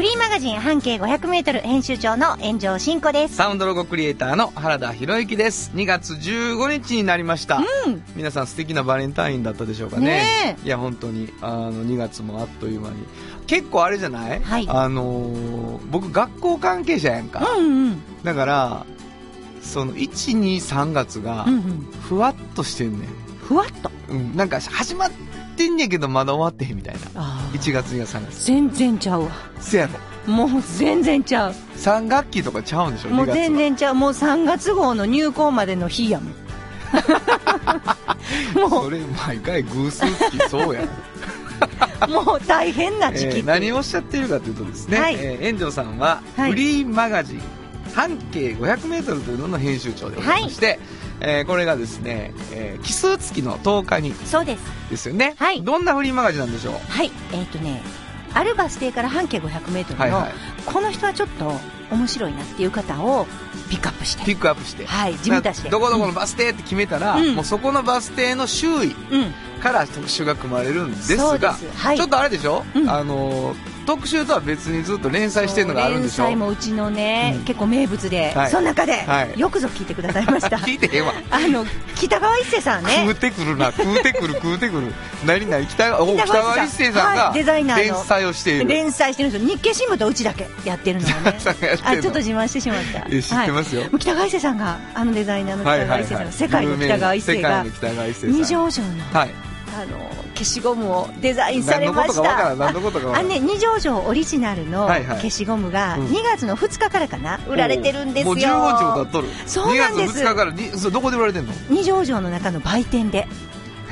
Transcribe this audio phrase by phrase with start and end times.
[0.00, 3.36] フリーマガジン半径 500m 編集長の炎上真子です。
[3.36, 5.72] サウンドロゴクリエイターの原田博之です。
[5.74, 7.58] 2月15日になりました。
[7.58, 8.02] うん。
[8.16, 10.06] 皆さん素敵なバレンタインだったでしょうかね。
[10.06, 13.06] ねいや、本当に、あの、2月もあっという間に。
[13.46, 14.40] 結構あれじゃない？
[14.42, 17.46] はいあのー僕学校関係者やんか。
[17.58, 18.02] うんうん。
[18.24, 18.86] だから、
[19.60, 20.08] その、1、
[20.40, 21.62] 2、3月がうんう、ん。
[22.08, 23.08] ふわっとしてんねん。
[23.42, 23.90] ふわっと。
[24.08, 25.16] うん、なんか始まって
[25.68, 27.00] んねんけどまだ終わってへんみたいな。
[27.16, 28.44] あ1月、2月、3月。
[28.46, 29.30] 全然ちゃうわ。
[29.60, 29.88] せや
[30.26, 30.32] ろ。
[30.32, 31.54] もう全然ちゃう。
[31.76, 33.10] 3学期とかちゃうんでしょ？
[33.10, 33.34] もう ?2 月は。
[33.36, 33.94] 全然ちゃう。
[33.94, 36.34] もう3月号の入校までの日やもん。
[38.54, 40.82] もそれ毎回偶数月そうや
[42.08, 47.40] もう大変な時期っていう、えー何をおっしゃっているかというとですね、はいえー、炎上さんは、はいフリーマガジン
[47.94, 50.78] 半径 500m というのの編集長でございまして、
[51.20, 54.62] えーこれがですね、えー奇数月の10日にそうです。
[54.90, 55.62] ですよね、はい。
[55.62, 56.74] どんなフリーマガジンなんでしょう？
[56.88, 57.10] はい。
[57.32, 57.82] えっ、とね、
[58.34, 60.32] あるバス停から半径 500m の、はいはい。
[60.66, 61.52] この人はちょっと
[61.90, 63.26] 面白いなっていう方を
[63.68, 64.24] ピックアップして。
[64.24, 65.70] ピックアップして、はい、自分たちで。
[65.70, 67.34] どこどこのバス停って決めたら、うん。
[67.34, 68.94] もうそこのバス停の周囲。
[69.60, 71.68] から特集が組まれるんですがす。
[71.76, 71.96] はい。
[71.98, 72.88] ちょっとあれでしょ、うん。
[72.90, 76.24] あのー特集とは別にずっと連載してるのがあるんでしょ？
[76.24, 77.44] 連載もうちのね、うん。
[77.44, 78.50] 結構名物で、はい。
[78.50, 79.38] その中で、はい。
[79.38, 80.58] よくぞ聞いてくださいました。
[80.62, 81.12] 聞いてへんわ。
[81.28, 84.94] あの北川一生さん食うねてくるな、食うてくる、食うてくる。
[85.26, 87.94] 何々、北川、お北北川一生さんはがいデザイナーの。
[87.94, 88.68] 連載をしている。
[88.68, 89.48] 連載してるんですよ。
[89.48, 91.38] 日経新聞とうちだけやってるのはね。
[91.82, 93.06] あちょっと自慢してしまった。
[93.10, 93.82] え知ってますよ。
[93.98, 96.32] 北川一生さんがあのデザイナーの北はいはい川一生さんが、はい。
[96.32, 97.48] 世界の北川一生が。
[97.48, 98.30] 世界の北川一生さん。
[98.30, 99.30] 二条城のはい。
[99.72, 102.54] あの消しゴムをデザインされました。
[102.54, 106.06] 二条城オリジナルの消しゴムがうん。
[106.06, 108.26] 2月の2日からかな、売られてるんですよ。
[108.26, 109.28] もう15日も経っとる。
[109.46, 110.20] そうなんです。
[110.20, 111.52] 2月2日からに、それどこで売られてんの？
[111.68, 113.28] 二条城の中の売店で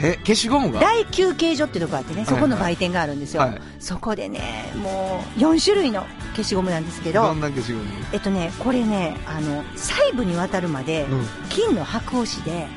[0.02, 0.80] え、消しゴムが？
[0.80, 3.60] 大休憩所ってとこあってねそこの売店があるんですよ、はい。
[3.80, 7.84] そこでねもう4種類の消しゴムなんですけどどんな消しゴム？
[8.12, 11.26] えっとねこれねあの細部にわたるまでうん。
[11.48, 12.68] 金の箔押しで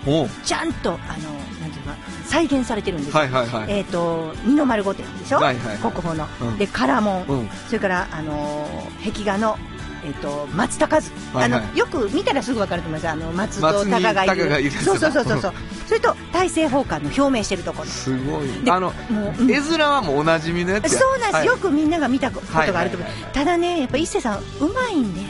[0.44, 1.32] ちゃんとあの
[1.62, 1.96] なんていうか
[2.26, 3.72] 再現されてるんですよ、はいはいはい。
[3.72, 5.78] えっ、と二の丸御殿でしょ、はいはい。
[5.78, 6.58] 国宝の、うん。
[6.58, 7.50] で唐門、うん。
[7.68, 9.58] それから、あのー壁画の、
[10.04, 11.62] えっと松高図、はいはい。
[11.62, 13.10] あのよく見たらすぐ分かると思います。
[13.10, 14.72] あの松と松に鷹がいる。
[14.72, 15.54] そうそうそうそうそう。
[15.88, 17.84] それと大政奉還の表明してるとこ。
[17.84, 18.48] ろすごい。
[18.64, 19.52] であの、もう、うん。
[19.52, 21.00] 絵面はもうおなじみのやつや。
[21.00, 21.46] そうなんです、はい。
[21.48, 23.34] よくみんなが見たことがあると思う、はいはいはいはい。
[23.34, 25.22] ただねやっぱ一世さんうまいんで、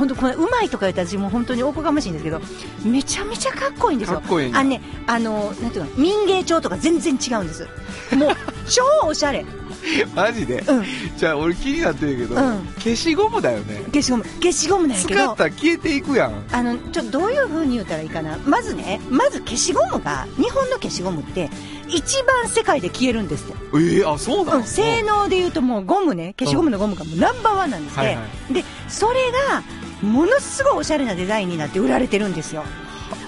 [0.00, 2.40] 本当これうまいとか言ったら私もう本当におこがましいんですけど
[2.82, 4.22] めちゃめちゃかっこいいんですよ。
[4.54, 7.68] あのねあのなんていうの民芸帳とか全然違うんです。
[8.16, 8.30] もう
[8.66, 9.44] 超おしゃれ
[10.14, 10.64] マジで？
[10.66, 10.84] うん。
[11.16, 12.66] じゃあ俺気になってるけど、うん。
[12.78, 13.82] 消しゴムだよね。
[13.86, 14.24] 消しゴム。
[14.24, 15.20] 消しゴムなんやけど。
[15.20, 16.44] 使ったら消えていくやん。
[16.52, 18.38] あのちょっとどういう風に言ったらいいかな？
[18.44, 21.50] まずねまず消しゴムが日本の消しゴムって
[21.88, 26.34] 一番世界で消えるんですって、ええあ、そうなの、うん、性能で言うともうゴムね。
[26.38, 29.14] 消しゴムのゴムがもうナンバーワンなんですね、はいはでそれ
[29.50, 29.62] が
[30.02, 32.64] ものすごいおしゃれなデザインになって売られてるんですよ、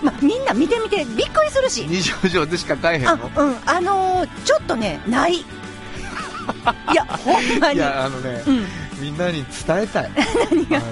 [0.02, 1.86] まあ、みんな見てみてびっくりするし。
[1.88, 3.56] 二条城でしか買えへんあのうん。
[3.66, 5.44] あのーちょっとねない
[6.92, 8.66] いやほんまいにやあのね、うん。
[9.00, 10.10] みんなに伝えたい。
[10.50, 10.76] 何が？
[10.78, 10.86] あの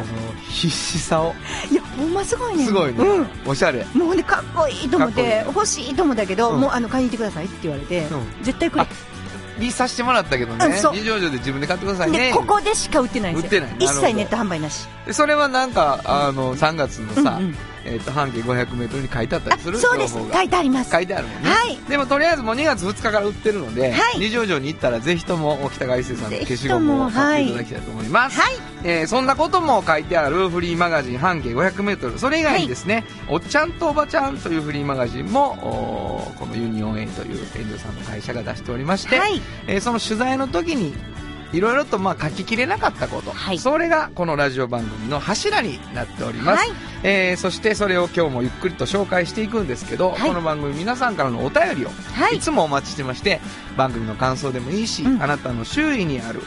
[0.49, 1.35] 必死さを。
[1.71, 2.67] いやほんますごいね。
[2.67, 3.29] すごいね、うん。
[3.47, 3.85] おしゃれ。
[3.95, 6.61] もうねかっこいいと思って欲しいと思ったけど、うん。
[6.61, 8.43] もうあの買いに行ってくださいって言われて、うん。
[8.43, 8.83] 絶対くれ。
[8.85, 8.87] あ
[9.59, 10.81] にさせてもらったけどね。
[10.93, 12.31] 二条城で自分で買ってくださいね。
[12.31, 13.61] でここでしか売ってないんですよ。
[13.61, 13.87] 売ってない。
[13.87, 14.89] 一切ネット販売なし。
[15.07, 20.15] でそれはなんかあの3月のさ、うんうんえっと半径 500m に書いてあったありするそうです。
[20.15, 20.91] 書いてあります。
[20.91, 21.77] 書いてあるもんね、はい。
[21.89, 24.19] でもとりあえずもう2月2日から売ってるので、はい。
[24.19, 28.55] 二条城に行ったらぜひとも北川一生さんの消しゴムを買っていただきたいと思います、はい。
[28.85, 35.57] えーそんなことも書いてあるフリーマガジン半径 500m それ以外にですね、おっちゃんとおばちゃんというフリーマガジンも
[36.39, 39.41] このユニオン A という遠慮さんの会社が出しておりまして、はい。
[39.67, 40.95] えーその取材の時に
[41.53, 43.59] いろいろとまあ書ききれなかったこと、はい。
[43.59, 46.77] それがこのラジオ番組の柱になっております、はい。
[47.03, 50.29] えーそしてそれを今日もゆっくりと紹介していくんですけど、はい。
[50.29, 52.37] この番組皆さんからのお便りをはい。
[52.37, 53.41] いつもお待ちしてまして
[53.77, 55.23] 番組の感想でもいいし、うん。
[55.23, 56.41] あなたの周囲にある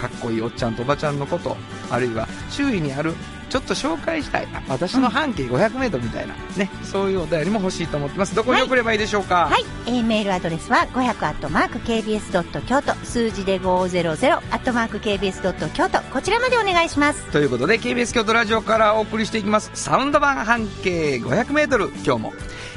[0.00, 1.56] かっこいいおっちゃんとおばちゃんのこと
[1.90, 3.14] あるいは周囲にある
[3.54, 4.48] ちちょっと紹介したい。
[4.52, 8.34] あ私の半径500メートルみたいな、ね、そういうお便りも欲しいと思ってます。
[8.34, 9.46] どこに送ればいいでしょうか？
[9.46, 12.94] はい、えーメールアドレスは500アットマーク KBS ドット京都。
[13.04, 16.00] 数字で500アットマーク KBS ドット京都。
[16.12, 17.30] こちらまでお願いします。
[17.30, 19.70] ということで KBS 京都ラジオからお送りしていきます。
[19.74, 22.32] サウンド版半径 500m 今日も。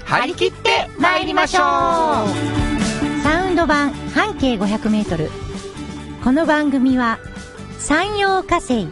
[0.05, 1.63] 張り切って参りましょう。
[3.23, 5.31] サウンド版半径500メートル。
[6.23, 7.17] この番組は
[7.79, 8.87] 山陽火星、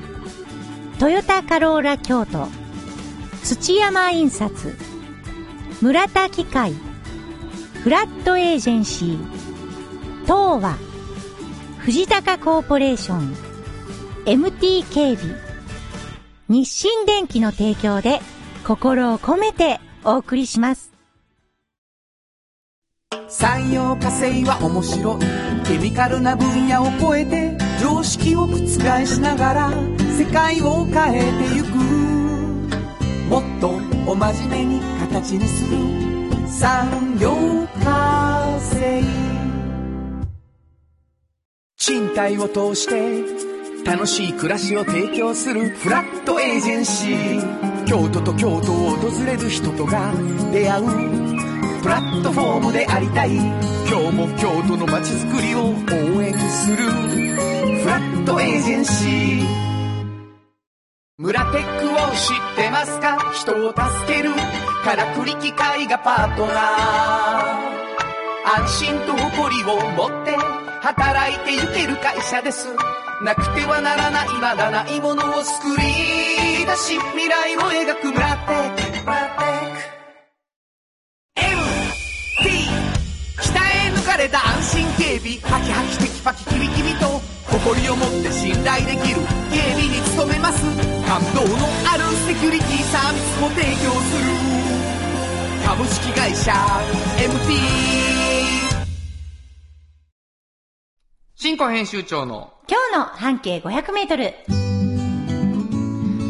[0.98, 2.48] トヨタカローラ京都、
[3.44, 4.78] 土山印刷、
[5.82, 6.74] 村田機械、
[7.84, 9.18] フラットエージェンシー、
[10.24, 10.78] 東和、
[11.80, 13.36] 藤高コーポレーション、
[14.26, 15.36] MT 警備、
[16.48, 18.22] 日清電機の提供で
[18.66, 20.94] 心を込めてお送りします。
[23.28, 25.20] 産業化成は面白い。
[25.68, 28.58] ケミカルな分野を超えて常識を覆
[29.06, 29.72] しながら
[30.18, 31.68] 世界を変えてゆく。
[33.30, 33.70] もっと
[34.10, 35.78] お真面目に形にする。
[36.48, 37.30] 産業
[37.84, 39.04] 化成。
[41.78, 47.86] 賃貸を通して楽しい暮らしを提供するフラットエージェンシー。
[47.86, 50.12] 京都と京都を訪れる人とが
[50.52, 50.86] 出会う
[51.84, 53.36] プラットフォームでありたい。
[53.88, 57.55] 今日も京都の街づくりを応援する。
[57.86, 59.46] フラットエージェンシー。
[61.20, 63.32] 村テックを知ってますか？
[63.32, 64.32] 人を助ける。
[64.84, 66.58] からくり機械がパートナー。
[68.60, 70.36] 安心と誇りを持って
[70.82, 72.70] 働いてゆける会社です。
[73.24, 78.82] なくてはならないまだないものを作り出し未来を描く村テック。
[79.06, 81.46] 村テック
[82.42, 82.50] MT
[83.44, 85.38] 北へ抜かれた安心警備。
[85.42, 89.22] ハキハキテキパキキビキビと誇りを持って信頼できる
[89.54, 90.64] 警備に努めます。
[91.06, 94.26] 感動のあるセキュリティサービスも提供する。
[95.68, 96.52] 株式会社
[97.20, 97.54] MT
[101.36, 104.65] 新庫編集長の今日の半径500メートル。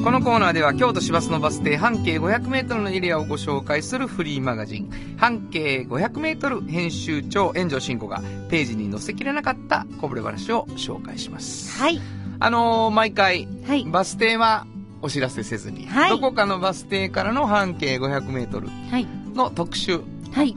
[0.05, 8.21] このコーナーでは京都市バスのバス停半径 500m のエリアをご紹介するフリーマガジン半径 500m 編集長炎上真子が
[8.51, 11.99] ページに載せきれなかったこぼれ話を紹介しますはい。
[12.39, 13.83] あのー毎回はい。
[13.85, 14.67] バス停は
[15.01, 19.07] お知らせせずに、はいどこかのバス停からの半径 500m はい。
[19.33, 20.55] の特集はい。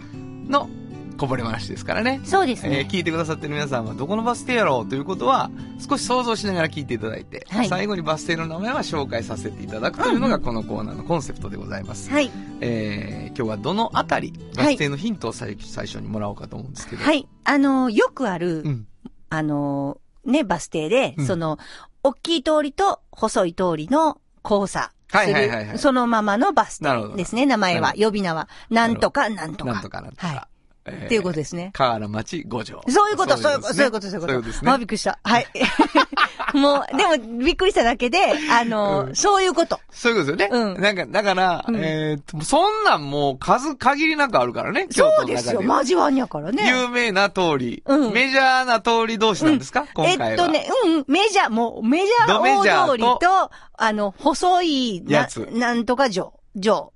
[1.18, 2.78] のこぼれ話ですからねそうですね。
[2.78, 12.10] えー聞いてくださってる皆さんはどこのバス停やろうということは少し想像しながら聞いていただいて、はい最後にバス停の名前は紹介させていただくというのがこのコーナーのコンセプトでございます。
[12.10, 12.30] はい。
[12.60, 17.04] えー今日はどのあたり、バス停のヒントを最最初にもらおうかと思うんですけど。。
[17.04, 17.28] はいい。
[17.44, 18.88] あの、よくある、うん。
[19.30, 21.58] あの、ね、バス停で、うんその、
[22.02, 28.48] 大きい通りと細い通りの交差すはいはいはいはいる、そのままのバス停ですね、名前は、呼び名は。
[28.70, 29.72] なんとか、なんとか。
[29.72, 30.26] なんとかなんとか。
[30.26, 30.57] はい。
[30.90, 31.70] えーっていうことですね。
[31.72, 32.82] 河原町五条。
[32.88, 34.42] そういうこと、そういうこと、そういうこと、そういうこと。
[34.42, 34.70] ですね。
[34.70, 35.18] あ、びっくりした。
[35.22, 35.46] はい。
[36.54, 38.18] もう、でも、びっくりしただけで、
[38.50, 39.80] あの、うんそういうこと。
[39.90, 40.74] そういうことですよね。
[40.74, 45.24] うんなんか、だから、うんえーと、そんなんもう数限りなくあるからね、京そ。
[45.24, 46.68] うですよ、交わんやからね。
[46.68, 50.30] 有名な通り、うんメジャーな通り同士なんですか、今回は。
[50.30, 56.92] えっとね、うんうん、メジャー、もう、メジャー大通りと、あの、細い、なやつなんとか城、城。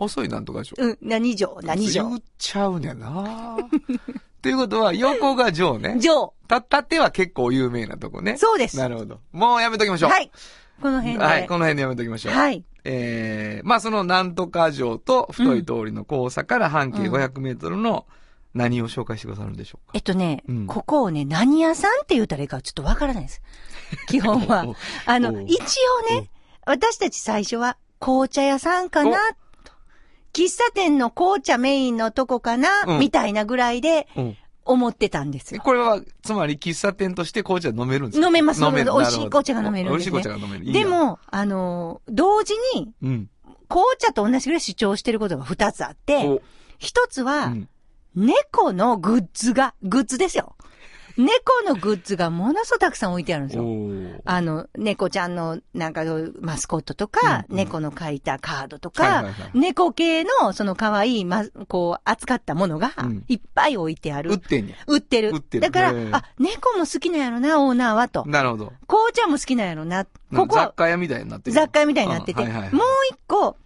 [0.00, 0.76] あ、細いなんとかでしょ。
[0.78, 2.18] うん、何城、何城言。
[2.18, 3.56] っちゃうねんな
[4.42, 5.96] ということは、横が城ね。
[6.00, 6.32] 城。
[6.48, 8.36] た、縦は結構有名なとこね。
[8.36, 8.78] そうです。
[8.78, 9.20] なるほど。
[9.32, 10.10] もうやめときましょう。
[10.10, 10.30] はい。
[10.80, 11.24] この辺で。
[11.24, 12.34] はい、この辺でやめときましょう。
[12.34, 12.64] はい。
[12.84, 18.06] えー、まあそのなんとか城と太い通りの交差から半径うん500メートルの
[18.54, 19.92] 何を紹介してくださるんでしょうか。
[19.94, 23.42] えっとね、うんここをね、何屋さんって言うたらいいかちょっとわからないです。
[24.08, 24.76] 基本はお。
[25.06, 25.60] あの、お一
[26.10, 26.30] 応ね、
[26.66, 29.36] 私たち最初は紅茶屋さんかなと
[30.32, 35.62] 喫茶店の紅茶メインのとこかな、うんみたいなぐらいでうん思ってたんですよ。
[35.64, 38.26] これは、つまり喫茶店として紅茶飲めるんですか？
[38.26, 38.92] 飲めます飲める。
[38.92, 40.64] 美味しいなるほど紅茶が飲めるんですね美味しい紅茶が飲める。
[40.64, 43.30] いいなで、も、あの、同時にうん。
[43.68, 46.42] 紅茶と同じぐらい主張してることが二つあって、お
[46.78, 47.68] 一つは、うん
[48.16, 50.56] 猫のグッズが、グッズですよ。
[51.16, 53.64] 猫のグッズがものすごくたくさん置いてあるんですよ。
[54.24, 56.02] あの、猫ちゃんの、なんか、
[56.40, 64.30] マスコットとか、うんうん猫の書いたカードとか、はいはいはい猫系の、その可愛い、ま、こう、扱ったものがうん、いっぱい置いてある。
[64.30, 64.76] 売ってんや。
[64.86, 65.30] 売ってる。
[65.30, 68.24] 売ってるだからあ、猫も好きなんやろな、オーナーはと。
[68.26, 68.72] なるほど。
[68.86, 70.04] 紅茶も好きなんやろな。
[70.04, 71.54] ここ雑貨屋みたいになってる。
[71.54, 73.56] 雑貨屋みたいになってて、うんはいはいはいもう一個、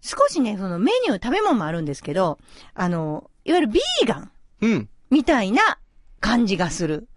[0.00, 2.38] 少しね、そのメニュー、食べ物もあるんですけど、
[2.74, 4.30] あの、いわゆるビーガン
[4.60, 4.88] うん。
[5.10, 5.60] みたいな
[6.22, 7.08] 感じがする。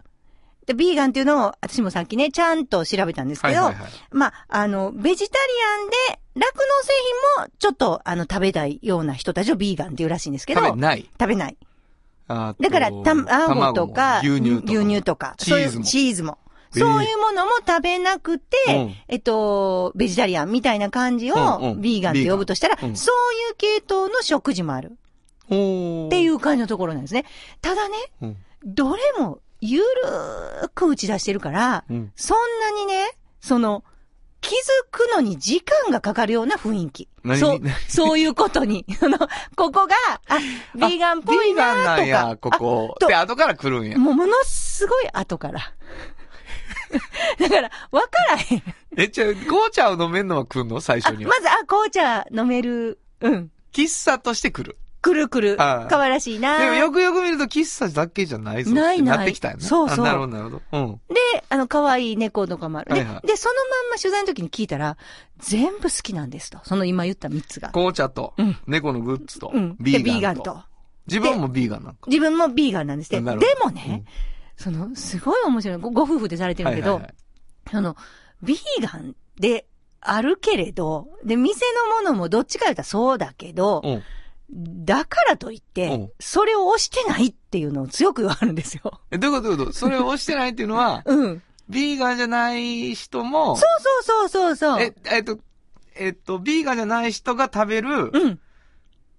[0.66, 3.90] で、ビーガンっていうのを、私もさっきね、ちゃんと調べたんですけど、はいはいはい。
[4.10, 6.92] まあ、あの、ベジタリアンで、酪農製
[7.38, 11.08] 品も、ちょっと、あの、食べたいような人たちをビーガンっていうらしいんですけど、食べない。
[11.20, 11.56] 食べない。
[12.28, 14.72] だから、卵とか、牛乳とか。
[14.72, 16.38] 牛乳とか、チーズもそういうチーズも。
[16.42, 16.46] えー
[16.78, 24.98] そういうものも食べなくて、うんえっと、ベジタリアンみたいな感じうんをうんビーガンって呼ぶとしたら、うんそういう系統の食事もある
[25.48, 26.08] お。
[26.08, 27.24] っていうう感じのところなんですね。
[27.62, 28.36] ただね、うん。
[28.66, 32.12] どれもゆるーく打ち出してるから、うん。
[32.16, 33.84] そんなにね、その、
[34.40, 34.54] 気づ
[34.90, 37.08] くのに時間がかかるような雰囲気。
[37.24, 37.38] 何？
[37.38, 38.84] そう、そういうことに。
[39.02, 39.18] あの、
[39.56, 39.94] ここが、
[40.28, 40.38] あ、
[40.74, 42.36] ビーガンっぽいビーガンななんとや、か。
[42.36, 43.98] ここで、後から来るんや。
[43.98, 45.60] もうものすごい後から。
[47.40, 48.62] だから、わからへん。
[48.96, 50.80] え、じゃあ、紅茶を飲めんのは来るの？
[50.80, 51.30] 最あ、初には。
[51.30, 53.00] まず、あ、紅茶飲める。
[53.20, 53.50] うん。
[53.72, 54.78] 喫茶として来る。
[55.06, 55.62] くるくる。
[55.62, 58.72] ああ可愛らしいなでもよくよく見ると喫茶だけじゃないぞ。
[58.72, 59.62] ないないなってきたよね。
[59.62, 60.62] そうそうあなるほど、なるほど。
[60.72, 61.00] うん。
[61.14, 62.92] で、あの、可愛い猫とかもある。
[62.92, 64.96] で、はいはいで、そのまんま取材の時に聞いたら、
[65.38, 66.58] 全部好きなんですと。
[66.64, 67.68] その今言った3つが。
[67.68, 70.42] 紅茶とうん、猫のグッズとうん。、ビーーガンと。
[70.42, 70.64] ガンと。
[71.06, 72.00] 自分もビーガンなんか。
[72.08, 73.16] 自分もビーガンなんですって。
[73.22, 73.30] で
[73.62, 74.04] もね、
[74.56, 75.78] その、すごい面白い。
[75.78, 77.14] ごご夫婦でされてるけど、はいはいはい
[77.70, 77.96] その、
[78.42, 79.66] ビーガンで
[80.00, 81.60] あるけれど、で、店
[81.90, 84.02] のものもどっちか言ったらそうだけど、うん。
[84.50, 89.00] だからといって、うんそれを押してないっていうのを強く言われるんですよ。
[89.10, 89.78] え、どういうことどういうこと？
[89.78, 91.42] それを押してないっていうのは、 うん。
[91.68, 94.82] ビーガンじゃない人も、そうそうそうそうそう。
[94.82, 95.38] え、えっと、
[95.96, 98.40] えっと、ビーガンじゃない人が食べるうん。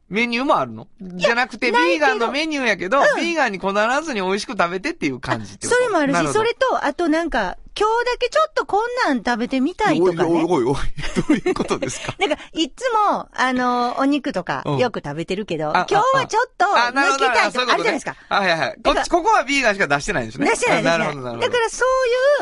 [0.10, 0.88] メニューもあるの？
[1.02, 10.24] じゃなくて、ビないけどーガンのメニューやけど、ビーガンにこだわらずに美味しく食べてっていう感じそれもあるし、それと、あとなんか、今日だけちょっとこんなん食べてみたいとかね。
[10.24, 10.76] おいおいおいおい、
[11.16, 12.16] どういうことですか？
[12.20, 16.66] なんか、いつも、あの、お肉とかうんよく食べてるけど、あ今日はちょっと。
[16.66, 18.16] 抜けたいとかあるじゃないですか。
[18.30, 18.80] はいはいはい。
[18.82, 20.50] こっち、ここはビーガンしか出してないんですね。
[20.50, 20.92] 出してないですね。
[20.96, 21.48] あなるほど、なるほど。
[21.48, 21.86] だからそ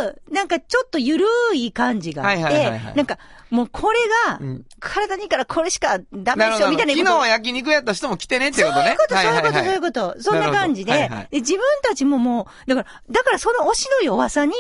[0.02, 3.18] ういう、なんかちょっとゆるい感じがあって、いなんか、
[3.50, 6.50] もうこれがうん、体にいいからこれしかダメ。
[6.50, 8.92] でしょ、みたいな昨日は焼肉やった人も来てねってそうことね。
[8.92, 10.16] いうこと、そういうこと、そういうこと。
[10.22, 11.28] そんな感じで、はいはい。
[11.32, 14.54] で自分たちももう、だから、だからその推しの弱さに、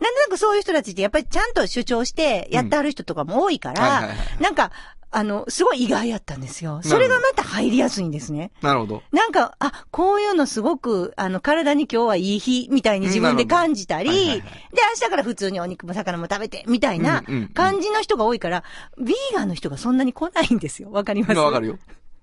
[0.00, 4.08] なんとなくそういう人たちってやっぱりちゃんと主張してやってはる人とかも多いから、
[4.40, 4.72] なんか、
[5.12, 6.80] あの、すごい意外やったんですよ。
[6.82, 8.50] それがまた入りやすいんですね。
[8.62, 9.02] なるほど。
[9.12, 14.48] なんか、あ、こういうのすごく、あの、体に今日はいい日みたいに自分で感じたり、はいで、はいはい
[14.94, 18.64] 明日から普通にお肉も魚も食べて、みたいなうんうんうん感じの人が多いから、
[18.98, 20.90] ビーガンの人がそんなに来ないんですよ。
[20.90, 21.38] わかります？
[21.38, 21.78] わかるよ。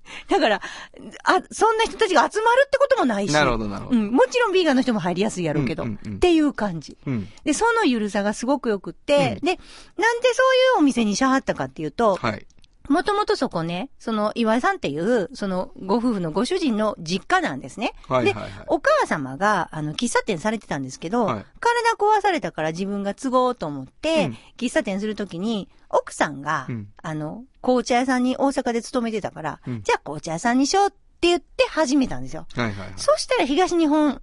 [0.27, 0.62] だから、
[1.24, 3.34] あ、そんな人たちが集まるってこともないし。
[3.34, 3.98] なるほど、なるほど。
[3.98, 4.12] うん。
[4.12, 6.98] もちろんビーガンの人も入りやすいやろうけど、うんうんうんっていう感じ。
[7.05, 7.27] うん。
[7.43, 9.60] で、そのゆるさがすごくよくって、うんで、
[9.98, 12.46] なんでそういうお店にしはったかっていうと、はい。
[12.89, 17.93] もともとそこね、その岩井さんっていう、そのご夫婦のご主人の実家なんですね。
[18.10, 32.48] ではいはいはい、お母様が、あの、喫茶店されてたんですけど、はい体壊されたから自分が都合と思って、うん喫茶店するときに、奥さんが、うんあの、紅茶屋さんに大阪で勤めてたから、うんじゃあ紅茶屋さんにしようって言って始めたんですよ。
[32.55, 32.93] はいはいはい。
[32.98, 34.22] そしたら東日本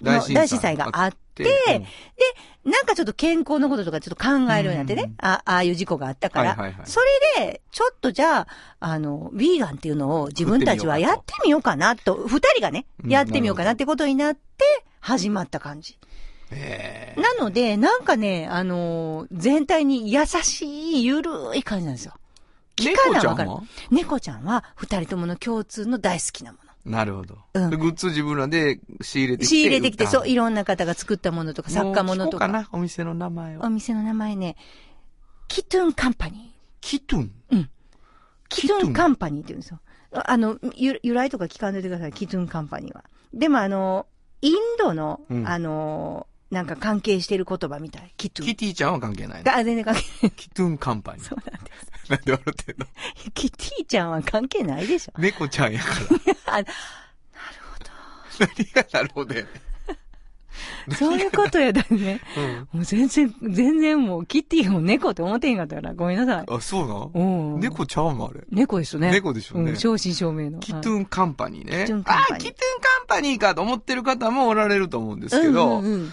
[0.00, 2.70] の大震災があって、うん。
[2.70, 7.00] なんかちょっと健康のこととかちょっと考えるようになってね、うんあああいう事故があったから、そ
[7.38, 8.48] れで、ちょっとじゃあ、
[8.80, 13.10] あの、ビーガンっていうのを自分たちはやってみようかなと、二人がね、うん。
[13.10, 14.40] やってみようかなってことになって、
[15.00, 15.98] 始まった感じ。
[17.16, 22.14] なので、なんかね、あのー全体に優しい、ゆるい感じなんですよ。
[22.76, 23.50] 聞かなわかる。
[23.50, 23.62] 猫ちゃんは。
[23.90, 26.65] 猫ちゃんは二人ともの共通の大好きなもの。
[26.86, 27.38] なるほど。
[27.54, 29.54] うんでグッズ自分らで仕入れてきて。
[29.56, 32.46] 仕入れてきて、そう、いろろんな方が作ったものとか、作家物とか。
[32.46, 33.60] かな、お店の名前を。
[33.62, 34.56] お店の名前ね、
[35.48, 37.32] キトゥンカンパニキトゥン？
[37.50, 37.66] ー。
[38.48, 38.92] キトキトゥン？
[38.92, 39.80] カンパニーって言うんですよ。
[40.12, 43.04] あの、ゆ由来とか聞かんでてください、キトゥンカンパニーは。
[43.34, 44.06] でもあの、
[44.40, 48.14] インドの、うんあの、なんか関係してる言葉みたい。
[48.16, 48.48] キトゥン。
[48.48, 49.54] キティちゃんは関係ないの。
[49.54, 50.30] あ、全然関係ない。
[50.30, 51.22] キトゥンカンパニー。
[51.22, 52.10] そうなんです。
[52.10, 52.86] なんで笑ってんの？
[53.34, 55.12] キティちゃんは関係ないでしょ。
[55.20, 55.86] 猫ちゃんやか
[56.46, 56.54] ら。
[56.54, 56.64] あ
[58.38, 59.48] 何がなるほどやね
[60.96, 62.20] そういうことやだね。
[62.72, 62.78] うん。
[62.78, 66.46] もう全然、全然もう、キティも猫って思ってへんかったから、ごめんなさい。
[66.48, 67.60] あ、そうなうん。
[67.60, 68.40] 猫ちゃうのあれ。
[68.50, 69.10] 猫ですよね。
[69.10, 70.60] 猫でしょうねん、正真正銘の。
[70.60, 71.84] キトゥンカンパニーね。
[71.84, 76.12] キトゥンカンパニーあ、キトゥンカンパニーかと思ってる方もおられると思うんですけうど、んうんうん。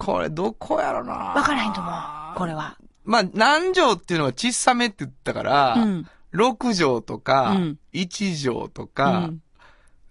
[0.00, 1.92] これどこやろなわからへんと思う。
[2.36, 2.76] これは。
[3.04, 6.06] まあ、何畳っていうのは小さめって言ったから、うん。
[6.34, 9.40] 6畳とか、うん1畳とうか、ん。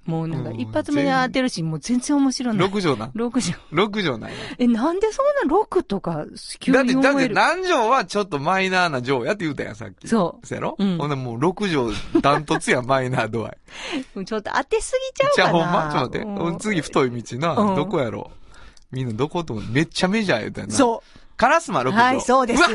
[0.05, 2.67] もうなんかうん一発目で当てるし、もう全然面白ない。
[2.67, 3.07] 6畳な。
[3.15, 3.79] 6じゃん。
[3.79, 4.35] 6畳なんや。
[4.57, 6.25] え、なんでそんな6とか、
[6.59, 10.07] 急だって、だって何畳はちょっとマイナーな畳やって言うたやん、さっき。
[10.07, 10.75] そうそうやろ？
[10.77, 13.57] うんほんでもう6畳ダントツや、マイナー度合い。
[14.25, 15.63] ちょっと当てすぎちゃうじゃあかな。
[15.65, 15.91] ほんま？
[15.93, 16.43] ちょっと待って。
[16.43, 17.53] うん次太い道な。
[17.55, 18.31] うんどこやろ
[18.91, 20.73] みんなどこともめっちゃメジャー言うたよな。
[20.73, 20.77] う。
[20.77, 21.19] そう。
[21.37, 22.03] 烏丸六条。
[22.03, 22.63] はい、そうです。
[22.63, 22.69] は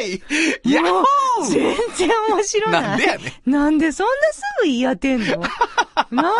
[0.00, 0.22] い
[0.68, 1.04] やっも
[1.48, 2.82] 全然面白ない。
[2.82, 3.50] なんでやねん。
[3.50, 5.26] なんでそんなすぐ言い当てんの？
[6.10, 6.32] 何に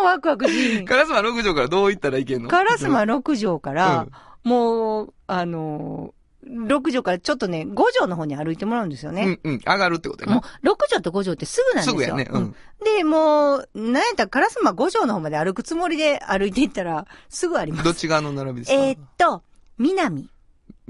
[0.00, 0.84] もワクワクしん。
[0.86, 2.48] 烏丸六条からどう行ったらいけんの？
[2.48, 4.06] 烏丸六条から、
[4.44, 9.38] もう、あのー、六条からちょっとね、五条の方に歩いてもらうんですよね。
[9.44, 9.58] うんうん。
[9.58, 11.94] 上がるってことやもうな。、六条と五条ってすぐなんですよ。
[11.94, 12.28] すぐやね。
[12.30, 12.54] うん。
[12.84, 17.84] で、もう、なんやったら、烏丸五条の方まで歩くつもりで歩いていったら、すぐあります。
[17.84, 18.82] どっち側の並びですか？
[18.82, 19.42] えーっと、
[19.78, 20.28] 南。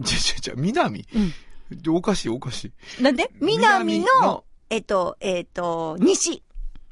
[0.05, 1.07] ちゃちゃちゃ、南？
[1.15, 1.19] う
[1.91, 1.97] ん。
[1.97, 3.03] おかしいおかしい。
[3.03, 3.31] なんで？
[3.41, 6.43] 南の、えっと、えっと、西。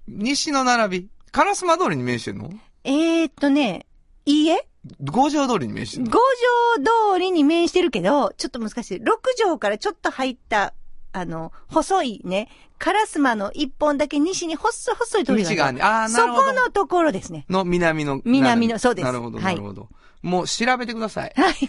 [0.08, 1.08] 西の並び。
[1.32, 2.50] 烏丸通りに面してんの？
[2.84, 3.86] えーっとね、
[4.26, 4.66] いいえ
[5.00, 9.00] 五条通りに面してん五の条通りに面してるけど、ちょっと難しい。
[9.00, 10.74] 六条からちょっと入った、
[11.12, 15.82] あの、細いね、烏丸の一本だけ西に細い細い通りが道があるね。
[15.82, 16.44] ああ、なそるほど。
[16.44, 17.46] このところですね。
[17.48, 18.20] の南の。
[18.24, 19.88] 南のそうですなるほど、はないるほど。
[20.22, 21.32] もう調べてください。
[21.36, 21.68] はい、すい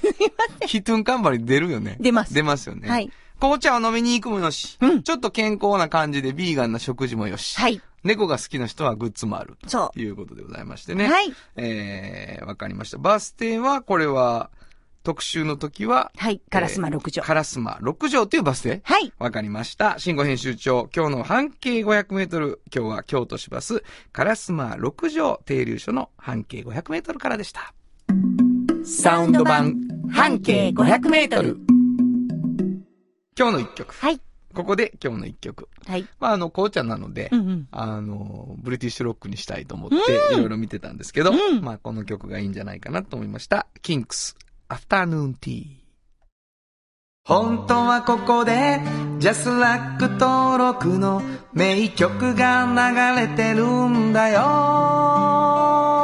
[0.59, 1.97] まヒトゥンカンバリ出るよね。
[2.00, 2.81] 出ます出ますよね。
[2.83, 2.91] せん。
[2.91, 3.12] はい。
[3.39, 4.77] 紅茶を飲みに行くもよし。
[4.82, 7.60] うんちょっと健康な感じでビーガンな食事もよし。
[7.60, 7.82] はい。
[8.03, 9.58] 猫が好きな人はグッズもある。
[9.67, 10.96] そということでございましてう。
[10.96, 11.08] ね。
[11.08, 11.34] はい。
[11.56, 12.98] えー、わかりました。
[12.98, 14.50] バス停は、これは、
[15.03, 16.41] 特集の時は、はい。
[16.51, 17.22] 烏丸六条。
[17.22, 18.82] 烏丸六条というバス停？
[18.84, 19.13] はい。
[19.20, 20.00] わかりました。
[20.00, 27.74] 慎吾編集長、今日の半径500メートル、今日は京都市バス、烏丸六条停留所の半径500メートルからでした。
[28.84, 29.75] サウンド版、
[30.12, 31.76] 半径500メートル。
[33.38, 33.94] 今日の一曲。
[33.94, 34.20] はい。
[34.53, 35.70] ここで今日の一曲。
[35.86, 36.08] はい。
[36.20, 37.67] まあ、あの、紅茶なので、うんうん。
[37.72, 39.96] あの、ブリティッシュロックにしたいと思って、
[40.34, 43.67] いろいろ見てたんですけど、うんまあ、この曲がいいんじゃないかなと思いました。
[43.84, 44.36] キンクス、
[44.70, 45.67] Afternoon Tea。
[47.25, 48.79] 本当はここで、
[49.20, 51.22] ジャスラック登録の
[51.53, 55.97] 名曲が流れてるんだよ。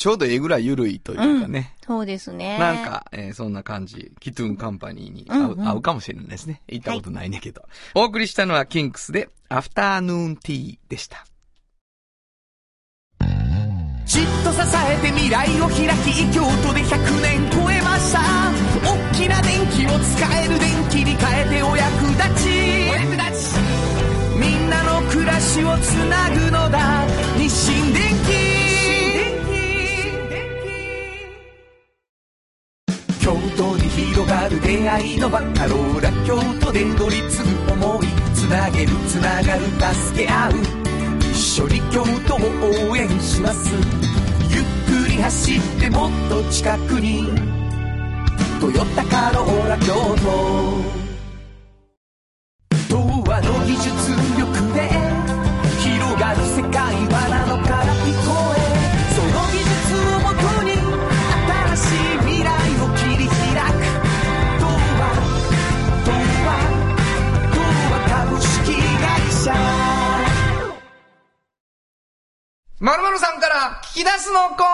[0.00, 1.76] ちょうどええぐらい緩いというかね。
[1.86, 2.58] そうですね。
[2.58, 4.12] なん、か、えーそんな感じ。
[4.18, 6.62] キトゥーンカンパニーに合う,、うんうん合うかもしれないですね。
[6.68, 7.60] 行ったことないねんけど。
[7.94, 11.26] お送りしたのはキンクスで、アフターヌーンティーでした。
[14.06, 18.20] じっと支えて未来を開き京都で100年超えました
[18.82, 22.48] 大きな電気を使える電気に変えてお役立ち
[22.90, 23.56] お役立ち
[24.40, 27.06] みんなの暮らしをつなぐのだ
[27.38, 27.89] 日清
[33.20, 40.52] 京都に広がる出会いのバカローラ京都で乗り継ぐ思いつなげるつながる助け合う
[41.30, 43.70] 一緒に京都を応援します。
[44.48, 47.28] ゆっくり走ってもっと近くに
[48.58, 51.00] 「トヨタカローラ京都」
[72.90, 74.64] まるまるさんから聞き出すのコーナ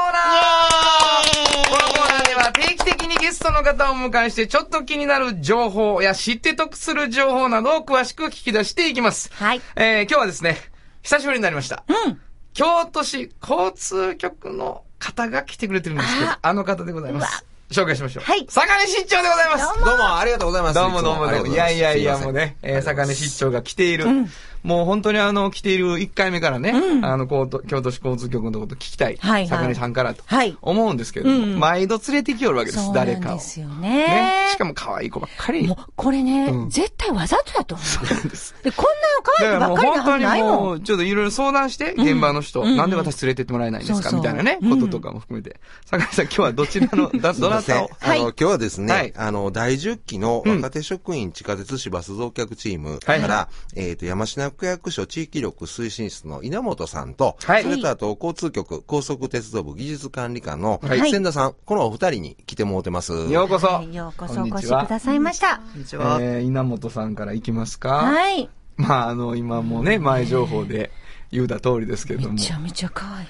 [1.23, 9.31] ーこのコーナーでは定期的にゲストの方をお迎えしてちょっと気になる情報や知って得する情報などを詳しく聞き出していきます。
[9.35, 9.61] はい。
[9.77, 10.57] えー、今日はですね、
[11.03, 11.85] 久しぶりになりました。
[11.89, 12.19] うん。
[12.55, 17.45] 京都市交通局の方が来てくれてるんですけど、ああの方でございます。
[17.71, 18.25] 紹介しましょう。
[18.25, 19.85] はい坂根市長でございます。
[19.85, 20.75] どうもありがとうございます。
[20.75, 21.53] どうもどうもどうも。
[21.53, 22.41] いやいやいや、もうね。
[22.41, 24.07] ね、えー、坂根市長が来ている。
[24.07, 24.31] うん
[24.63, 29.17] もう本当にあの、来ている1回目からね、うんあの、京都京都市交通局のこと聞きたい。
[29.17, 30.23] はいはい坂根さんからと。
[30.27, 33.37] はい思うんですけれども、うん毎度連れてきよるわけです、そう誰かを。
[33.37, 34.07] ですよね。
[34.07, 34.49] ね。
[34.53, 35.67] しかも可愛い子ばっかり。
[35.67, 38.15] もう、これね、うん絶対わざとやと思う。
[38.15, 38.55] なんです。
[38.63, 38.91] で、こんな
[39.23, 40.65] 可愛い子ばっかりなはずないもん。
[40.65, 45.61] もう、ちょっといろいろ相談して、現場の人、うんなんで私連れてってもらえないんですか、そうそうみたいなね、うんこととかも含めて。
[45.87, 47.91] 坂井さん、今日はどちらの、 だ、どなたを？
[48.01, 63.13] はいあの、今日はですね、はいあの、第10期のうん若手職員地下鉄市バス増客チームかはいら、えっ、と、山科区役所地域力推進室の稲本さんと、はいそれとあと、交通局高速鉄道部技術管理課のはい千田さん、このお二人に来てもうてます。
[63.13, 63.67] ようこそ。
[63.67, 65.61] はいようこそお越しこんにちはくださいました。
[65.75, 67.91] えー、稲本さんからいきますか？
[67.91, 68.49] はい。
[68.77, 70.91] まあ、あの、今もね、前情報で
[71.33, 72.35] 言うた通りですけれども。
[72.35, 73.27] めちゃめちゃ可愛い。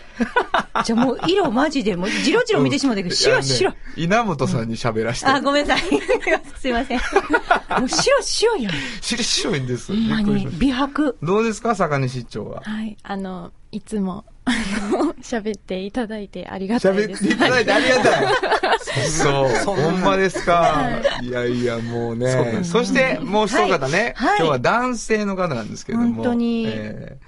[0.84, 3.72] じゃあもう色マジで、もうじろじろ見てしまうけど、白白。
[3.96, 5.26] 稲本さんに喋らして。
[5.26, 5.88] あ、ごめんなさい。
[6.58, 6.98] すいません。
[6.98, 8.72] もう白白やん。
[9.00, 9.92] し白いんです。
[9.92, 11.16] ほんまに美白。
[11.22, 12.62] どうですか、坂根市長は？
[12.64, 14.52] はい、あの、いつも、あ
[14.90, 17.24] の、喋っていただいてありがたいです。
[17.24, 19.08] 喋っていただいてありがたい。
[19.08, 21.00] そう、ほんまですか？
[21.22, 22.62] いやいや、もうね。
[22.64, 26.14] そして、もう一方ね、はい今日は男性の方なんですけれども。
[26.16, 27.26] 本当にえー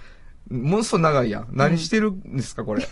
[0.51, 1.49] ものすごい長いやん。
[1.53, 2.89] 何してるんですか、これ？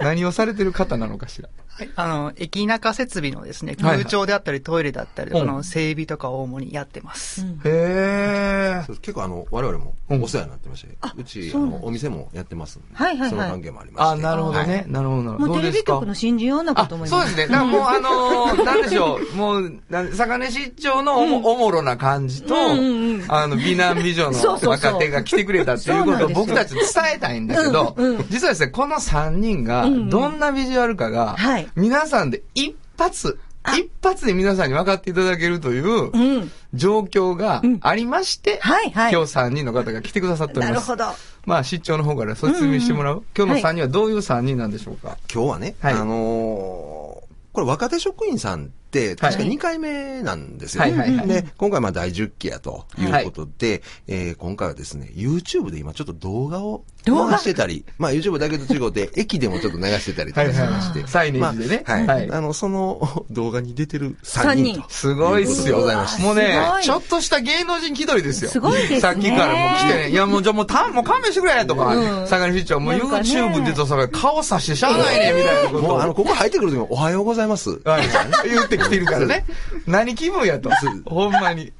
[0.00, 1.48] 何をされてる方なのかしら？
[1.68, 1.90] はい。
[1.96, 7.44] あの、駅中設備のですね、はいはい空調であったりトイレだったり、うんその整備とかを主にやってます。
[7.64, 14.20] へそう結構あの、我々もお世話になってまして、うち、あの、お店もやってますんで、はいはいはいその関係もありまして。
[14.20, 14.74] あ、なるほどね。
[14.74, 15.52] はいなるほど、なるほど。
[15.52, 17.32] もうテレビ局の新人ようなこあと思います。
[17.32, 17.52] そうですね。
[17.52, 19.36] だからもう、あのー なんでしょう。
[19.36, 26.82] もう、な坂根市長のおも,、おもろな感じと、うんうんうんあの、美男美女の若手が来てくれたっていうことを僕たち伝
[27.16, 27.94] えたいんだけど、
[28.28, 31.68] 実はですね、この3人が、どんなビジュアルかが、はい。
[31.74, 33.38] 皆さんで一発、
[33.76, 36.50] 一発で皆さんに分かっていただけるといううん。
[36.74, 39.12] 状況がありまして、はいはい。
[39.12, 40.88] 今日3人の方が来てくださっております。
[40.90, 41.18] なるほど。
[41.46, 43.24] まあ、市長の方から説明してもらう。
[43.36, 45.94] 今日の3人はどういう3人なんでしょうか、今日はね、はい。
[45.94, 48.79] あのーこれ若手職員さんって、
[49.16, 50.82] 確か2回目なんですよ。
[50.82, 51.28] はいはいはい。
[51.28, 57.38] で、今回まあ第10期やということで、えー今回はですね、YouTube で今ちょっと動画を流動画？
[57.38, 61.84] してたり、まあ YouTube だけと違って、 駅でもちょっと流してたりとかしまして、サイネージでね。
[61.86, 62.30] まあはい、はい。
[62.32, 64.82] あの、その 動画に出てる3三人人。
[64.82, 64.90] と。
[64.90, 65.76] すごいっすよ。
[65.80, 68.50] ございましたもうねちょっとした芸能人気取りですよ。
[68.50, 69.00] すごいですね。
[69.00, 72.26] さっきからもう来てね、いやもうじゃあもうた、もう勘弁してくれとか、うん。
[72.26, 75.88] 坂根市長、もう YouTube 出たさ、顔さしてしゃあないね、みたいなことを。
[75.88, 77.80] もうあの、ここ入ってくる時もおはようございます。
[77.84, 78.02] はい、
[78.48, 79.44] 言ってきてるからね。
[79.86, 80.70] 何気分やと。
[81.06, 81.72] ほんまに。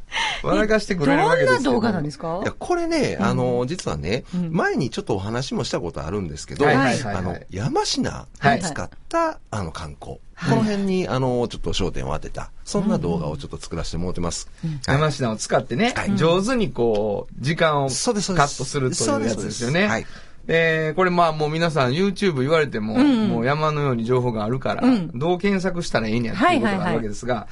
[0.43, 1.55] 笑かしてくれるわけですよ。
[1.55, 2.41] どんな動画なんですか？
[2.43, 10.19] いや、これね、あの、実はね、前にちょっとお話もしたことあるんですけど、はいはいはいはいあの、山科はいを使った、あの、観光。
[10.49, 14.49] この辺に、あの、ちょっと焦点を当てた、そんな動画をちょっと作らせてもらってます。
[14.65, 19.87] はい山科を使ってね、はい上手にこう、時間をカそうですそうですットするというやつですよね。
[19.87, 20.07] はい。
[20.46, 27.46] で、これまあもう皆さん YouTube 言われても、もう山のように情報があるから、うんどう検索したらいいんやっていうことがあるわけですが、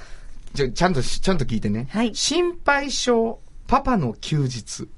[0.55, 1.89] じゃちゃんとし、ちゃんと聞いてね。
[1.91, 4.89] はい心配性パパの休日。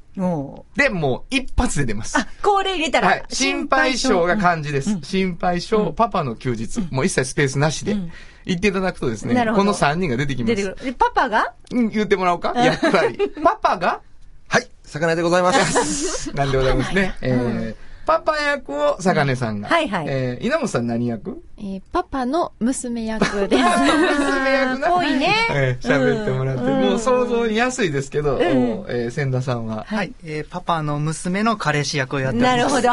[0.77, 2.19] で、もう一発で出ます。
[2.19, 3.09] あ、これ入れたら。
[3.09, 3.25] はい。
[3.31, 4.91] 心配性が漢字です。
[4.91, 6.81] うん心配性、パパの休日。
[6.91, 8.13] もう一切スペースなしで、うん
[8.47, 10.57] 言っていただくとですね、この3人が出てきます。
[10.57, 10.85] 出てくる。
[10.87, 11.53] で、パパが？
[11.73, 12.55] うん言ってもらおうか？
[12.55, 13.19] やっぱり。
[13.45, 14.01] パパが？
[14.91, 16.33] はい、魚でございます。
[16.35, 17.15] なんでございますね。
[17.23, 19.69] えーパパ役を坂根さんが。
[19.69, 21.41] はいはいえー稲本さん何役？
[21.59, 23.63] えーパパの娘役です。
[23.63, 24.89] 娘役な。
[24.91, 25.33] ぽいね。
[25.51, 28.41] えー喋ってもらって、うんもう想像しやすいですけど、んお
[28.89, 29.85] えー千田さんは。
[29.87, 30.13] はい。
[30.25, 32.57] えーパパの娘の彼氏役をやってます。
[32.57, 32.89] なるほど。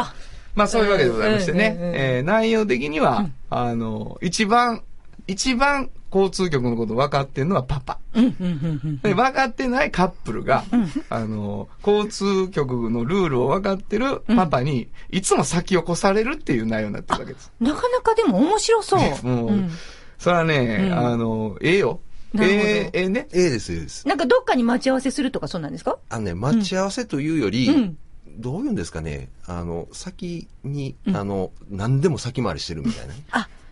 [0.54, 4.82] まあそういうわけでございましてね、うんうんうんえー内容的には、あの、一番、
[5.26, 7.98] 一番交通局のこと分かってるのはパパ。
[8.14, 10.64] うん、うん、うん、で分かってないカップルが、
[11.10, 17.52] あの、交通局のルールを分かってるパパに、いつも先を越されるっていう内容になってるわけです。
[17.60, 17.66] うん。
[17.66, 19.26] なかなかでも面白そう。
[19.26, 19.70] もう、うん
[20.18, 22.00] それはね、うんあの、ええよ。
[22.34, 23.28] ええ、ええね。
[23.32, 24.08] ええです、ええです。
[24.08, 25.98] なんかどっかに待ち合わせするとかそうなんですか？
[26.08, 27.98] あのね、待ち合わせというより、うん
[28.40, 33.20] どういうんですかね、あの、先に、あの、何でも先回りしてるみたいなね。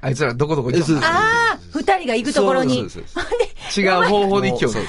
[0.07, 2.79] あいつらどこどこ行ああ、二人が行くところに。
[3.77, 4.89] 違う方法で行きようそうね。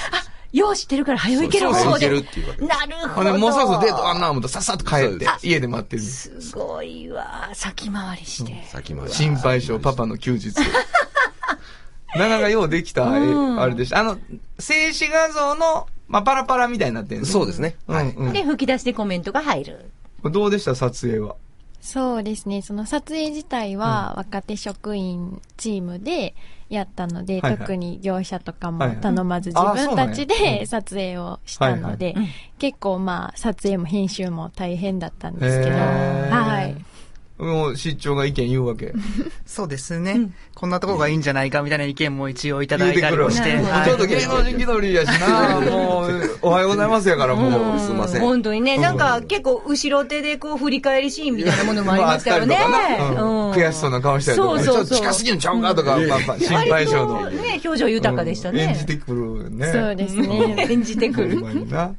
[0.54, 2.08] よう知ってるから早いける方で。
[2.08, 2.16] そ
[2.64, 3.36] うなるほど。
[3.40, 6.04] もうそろそろデートあんな思ったらさっさと帰って家で待ってる。
[6.04, 7.50] すごいわ。
[7.54, 8.64] 先回りして。
[8.68, 9.12] 先回り。
[9.12, 10.54] 心配性パパの休日。
[12.16, 14.00] なかなかようできた、えうんあれでした。
[14.00, 14.20] あの、
[14.60, 17.76] 静止画像の、まあ、パラパラみたいになってるそうですね。
[17.88, 18.10] はい。
[18.12, 19.90] うんうんで、吹き出しでコメントが入る。
[20.32, 20.76] どうでした？
[20.76, 21.36] 撮影は。
[21.80, 22.62] そうですね。
[22.62, 26.36] その撮影自体は若手職員チームで
[26.70, 27.58] やったので、はいはい。
[27.60, 32.16] 特に業者とかも頼まずあ自分たちでん撮影をしたので、
[32.60, 36.97] 結構まあ撮影も編集も大変だったんですけど、はい。
[37.38, 38.94] もう、出張が意見言うわけ。
[39.46, 43.24] そうですね、こんなとこがいいんじゃないかみたいな意見も一応いただいたり言うてくる。
[43.26, 43.60] もして。
[43.86, 47.80] ちょっと芸能人気取りやしな、 もう、おはようございますやから、もう。
[47.80, 52.58] すいません本当にね、なんか結構後ろ手でこう振り返りシーンみたいなものもありましたよね。
[52.58, 57.30] まああったりとかなうんうん悔しそうな顔したりとかね、ちょっとそうそうそう近すぎるんちゃうかとか、まあまあ、心配性の。
[57.30, 58.64] ね、表情豊かでしたね。
[58.64, 59.72] うん演じてくるね。
[59.72, 60.68] そうですね。
[60.70, 61.40] 演じてくる。
[61.40, 61.94] ほんまにな。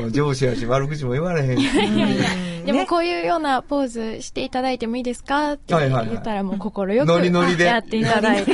[0.00, 1.66] もう上司やし、悪口も言われへんし。
[2.72, 5.52] でもこういうようなポーズしていただいてもいいですか？
[5.54, 7.64] って言ったらもう心よくノリノリで。
[7.64, 8.52] やっていただいて。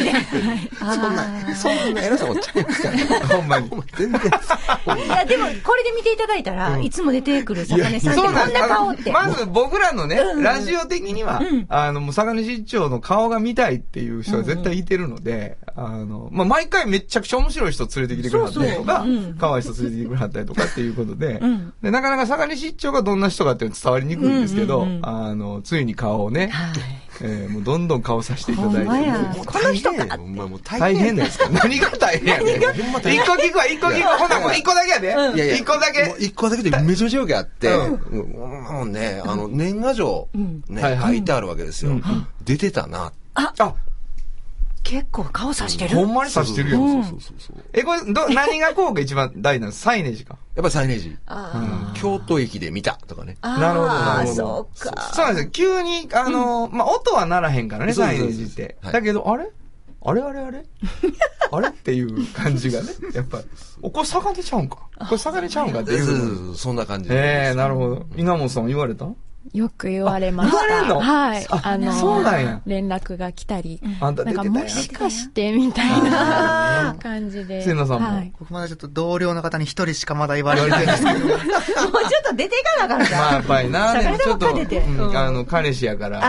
[0.79, 3.27] そんな、そんな偉さもちゃいますから。
[3.29, 3.71] ほんまに。
[3.97, 4.21] 全然。
[4.21, 9.11] いや、でも、これで見ていただいたら、いつも出てくる坂根さんってこんな顔って。
[9.11, 11.67] まず僕らのね、うんラジオ的には、うん。
[11.69, 19.05] あの、もう坂根市長の顔が見たいっていう人は絶対いてるので、あの、まあ、毎回めちゃくちゃ面白い人連れてきてくれはったりとか
[19.39, 21.41] 可愛い人連れてきてくれはったりとかっていうことで
[21.83, 26.73] なかなか坂根市長がどんな人かっていうの伝わりにくいんですけど、うんうんうんあの、ついに顔をね、はい
[27.21, 29.41] えーもうどんどん顔させていただいて。
[29.47, 30.17] この人か。
[30.17, 32.57] ほんまもう大大変変ですか 何が大変やねん。
[32.57, 32.63] 一
[33.21, 34.19] 個聞くわ、一個聞くわ。
[34.19, 35.09] ほな、もう一個だけやで。
[35.09, 36.15] いやいや一個だけ。
[36.19, 40.29] 一個だけでめちゃめちゃよくあって、ううんもうね、あの、年賀状、
[40.69, 41.93] ね、はいはい書いてあるわけですよ。
[42.45, 43.13] 出てたな。
[43.35, 43.53] あ、
[44.85, 45.97] 結構顔さしてる？
[45.97, 46.77] ほんまに刺してるよ。
[46.77, 47.65] そうそうそうそう。
[47.73, 50.37] え、これ、ど、何がこうが一番大事なのサイネージか？
[50.55, 51.17] やっぱりサイネージ。
[52.01, 53.37] 京都駅で見たとかね。
[53.43, 54.35] なるほど、なるほど。
[54.35, 55.11] そうか。
[55.15, 55.51] そうなんですよ。
[55.51, 58.77] 急に、あの、まあ、音はならへんからね、サイネージって。
[58.83, 59.51] はいだけど、あれ？
[60.07, 60.65] あれあれあれ？
[61.51, 61.69] あれ？
[61.69, 62.89] っていう感じがね。
[63.15, 63.41] やっぱ、
[63.81, 67.09] お、これ逆手ちゃうんかこれ逆手ちゃうんかっていうそんな感じ。
[67.11, 68.07] ええなるほど。
[68.17, 69.07] 稲本さん言われた？
[69.53, 70.59] よく言われました。
[70.59, 71.01] あ言われんの？
[71.01, 71.47] はい。
[71.51, 74.65] ああの、そうなんや連絡が来たり、あんたなんか出てたやん。
[74.65, 77.63] もしかしてみたいな感じで。
[77.63, 78.33] せんなさんもはい。
[78.39, 81.19] 僕まだちょっと同僚の方に一人しかまだ言われてないんですけど。
[81.25, 84.49] もうちょっと出ていかなあかんまあ、かやっぱりな、 でもちょっと、
[85.19, 86.21] あの、彼氏やかあら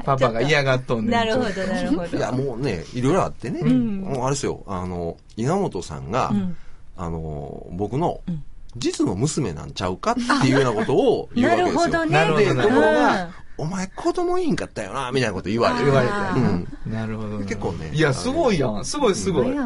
[0.00, 1.10] ー、パパが嫌がっとんねん。
[1.10, 2.16] なるほど、ちょっとなるほど。
[2.16, 3.62] いや、もうね、いろいろあってね。
[3.62, 6.32] もうあれですよ、あの、稲本さんが、
[6.96, 8.20] あの、僕の、
[8.76, 12.06] 実の娘なんちゃうかっていうようなことを言うわけですよ。
[12.06, 12.54] なるほどね。
[12.54, 12.94] で、ところうん。
[12.94, 13.32] が、
[13.62, 15.84] お前子供いいんかったよな、みたいなこと言われる。
[15.84, 16.14] 言われて。
[16.40, 16.92] うん。
[16.92, 17.38] なるほど。
[17.38, 18.84] 結構ねいや、すごいやん。
[18.84, 19.56] すごいすごい。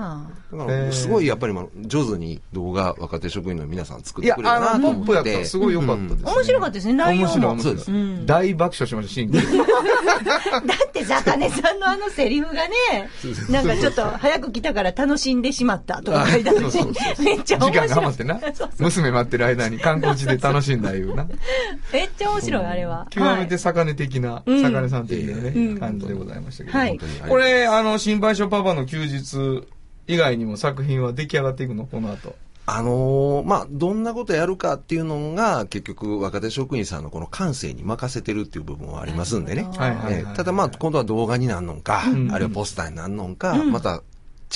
[0.93, 5.07] すごいやっぱりまあ上手に動画若手職員の皆さん作ってく、れるなあの、と思って。
[5.07, 5.49] ポップやった。
[5.49, 6.33] すごい良かったですね。
[6.33, 7.59] 面白かったですね、内容も。
[7.59, 9.41] そうですうん大爆笑しました、シーンで。
[10.67, 13.09] だって、坂根さんのあのセリフがね、
[13.51, 16.79] なんかちょっと早く来たから楽しんでしまったとか書いてあるし
[17.23, 17.89] めっちゃ時間面白い。
[17.89, 18.41] が余ってな。
[18.79, 21.27] 娘待ってる間に観光地で楽しんだいうな。
[21.93, 23.07] めっちゃ面白い、あれは。
[23.11, 24.63] 極めて魚根的な、うん。
[24.63, 25.79] 魚根さん的なね、うん。
[25.79, 26.79] 感じでございましたけど。
[26.79, 26.89] はい。
[26.91, 27.31] 本当に。
[27.31, 29.67] これ、あの、心配性パパの休日
[30.07, 31.87] 以外にも作品は出来上がっていくの？
[31.87, 32.35] この後。
[32.69, 39.69] あのーまあ、どんなことやるかっていうのが、結局、若手職員さんのこの感性に任せてるっていう部分はありますんでね。
[39.77, 42.33] はいはいはいえーただまあ、今度は動画になるのか、ん。
[42.33, 44.03] あるいはポスターになるのか、また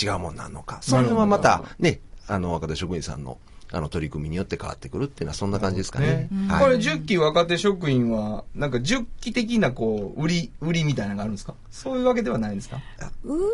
[0.02, 3.38] 違うもんなるのか、その辺はまたね、あの、若手職員さんの、
[3.72, 6.28] あの、取り組みによって変わってくるっていうのはそんな感じですかね。
[6.48, 11.54] はいこれ、10期若手職員は、なんか10期的な、こう、売り、売りみたいなのがあるんですか？
[11.70, 12.80] そういうわけではないんですか？
[13.24, 13.44] 売り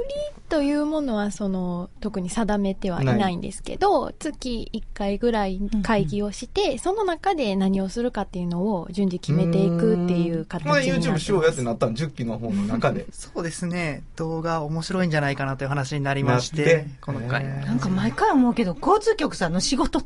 [0.48, 11.08] というものは、その、特に定めてはいないんですけど、月1回ぐらい会議をして、その中で何をするかっていうのを順次決めていくっていう形にまあなってます。
[11.10, 13.06] YouTube しようやってなったの、10期の方の中で。
[13.12, 14.02] そうですね。
[14.16, 17.44] 動画面白いんじゃないかなという話になりましてて、この回。
[17.44, 20.05] なんか毎回思うけど、交通局さんの仕事って、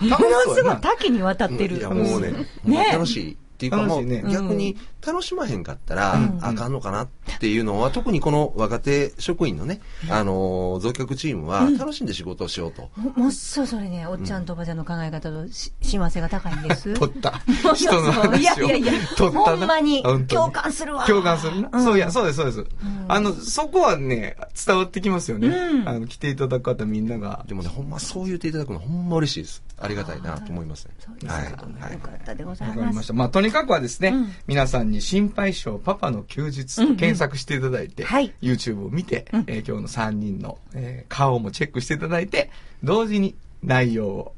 [0.00, 1.88] ものすごい多岐にわたってる。
[1.90, 2.32] もうね、
[2.64, 2.90] ね。
[2.92, 3.32] 楽しい。
[3.32, 12.90] っていうかもう逆に楽しまへんかったらあかんのかなっていうのは、特にこの若手職員のね、あのー、増客チームは楽しんで仕事をしようと。
[12.96, 16.94] ももうそうそれね、おっちゃんとおばちゃんの考え方とし親和性が高いんです。
[16.98, 17.40] 取った。
[17.74, 18.66] 人の話を。
[18.66, 21.06] いやいやいや、 取ったなほんまに共感するわ。
[21.06, 21.68] 共感するな。
[21.72, 22.64] うんそういや、そうです、そうです。
[23.08, 25.48] あの、そこはね、伝わってきますよね。
[25.48, 27.44] うんあの、来ていただく方みんなが。
[27.46, 29.62] でもね、ほんまそう言っていただくのほんま嬉しいです。
[29.78, 30.94] ありがたいなと思いますね。
[30.98, 31.32] そうですか。
[31.34, 31.44] はい。
[31.44, 33.06] はいよかったでございますわかりまし。
[33.06, 33.12] た。
[33.12, 42.50] まあ、とにかくはですね、うん皆さんに心配性パパの休日と検索していただいて、はい YouTube を見て、えー今日の3人の、えー顔もチェックしていただいて、
[42.82, 44.34] 同時に内容を。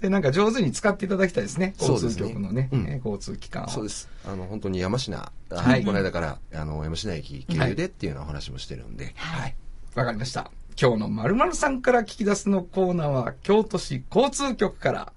[0.00, 1.74] で、なんか上手に使っていただきたいですね。
[1.80, 3.68] 交通局のね、うんえー交通機関を。
[3.68, 4.08] そうです。
[4.26, 9.54] あの、本当に山科、はいこの間から、あの、山科駅経由でっていうようなお話もしてるんで、はい。
[9.94, 10.50] わかりました。
[10.78, 15.12] 今日の〇〇さんから聞き出すのコーナーは、京都市交通局から、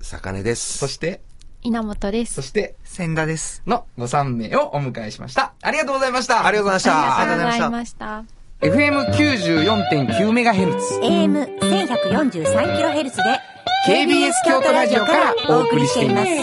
[0.00, 0.78] 坂根です。
[0.78, 1.20] そして、
[1.64, 2.42] 稲本ですそ。
[2.42, 3.62] して、千田です。
[3.66, 5.52] のご3名をお迎えしました。
[5.62, 6.44] ありがとうございました。
[6.44, 7.20] ありがとうございました。
[7.20, 8.24] ありがとうございあました。
[8.62, 11.00] FM94.9MHz。
[11.02, 13.22] AM1143kHz で、
[13.86, 16.28] KBS 京都ラジオからお送りしています。
[16.28, 16.34] は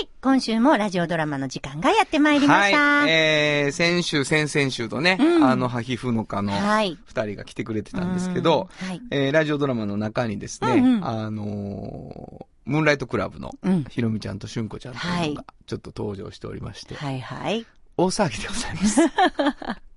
[0.00, 2.78] い、今週もラジオドラマの時間がやってまいりました。
[3.00, 3.10] はい。
[3.10, 15.34] えー、先週、先々週とね、うんあの、ハヒフノカのはい二人が来てくれてたんですけど、うんはいえー、ラジオドラマの中にですね、うんうんあのームーンライトクラブのうん、ひろみちゃんとしゅんこちゃんというのはい。
[15.34, 17.66] が、ちょっと登場しておりまして、はいはい。
[17.96, 19.00] 大騒ぎでございます。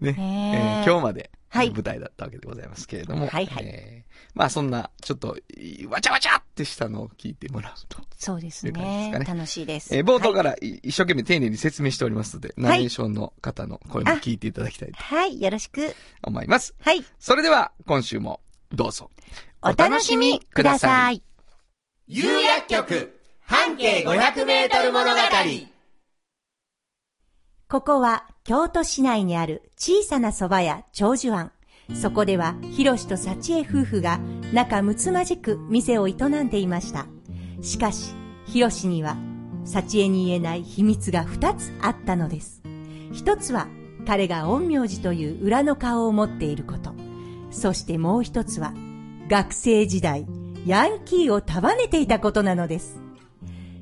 [0.00, 1.70] ね、ねええー今日まで、はい。
[1.70, 3.64] 舞台だったわけでございますけれども、はいはい。
[3.64, 8.72] えーまあそんな、ちょっと、いわちゃわちゃってしたのを聞いてもらうと、そうですね。
[8.72, 9.24] ですかね。
[9.26, 9.94] 楽しいです。
[9.94, 10.44] えー冒頭かはい。
[10.44, 15.94] らい一生懸命丁寧に説明しておりますので、ナレーションの方の声も聞いていただきたいとはい、よろしく。
[16.22, 16.74] 思います。
[16.80, 18.40] はい、それでは、今週も、
[18.72, 19.10] どうぞ。
[19.64, 21.22] お楽しみください。
[22.08, 25.20] 有薬局半径500メートル物語
[27.68, 31.52] ここは京都市内にある小さな蕎麦屋長寿庵。
[31.94, 34.18] そこでは、ひろしと幸恵夫婦が
[34.52, 37.06] 仲睦まじく店を営んでいました。
[37.60, 38.14] しかし、
[38.46, 39.16] ひろしには
[39.64, 42.64] 幸恵に言えない秘密が二つあったのです。
[43.12, 43.68] 一つは
[44.08, 46.92] 彼が陰陽師という裏の顔を持っていること。
[47.52, 48.74] そしてもう一つは
[49.32, 50.26] 学生時代、
[50.66, 53.00] ヤンキーを束ねていたことなのです。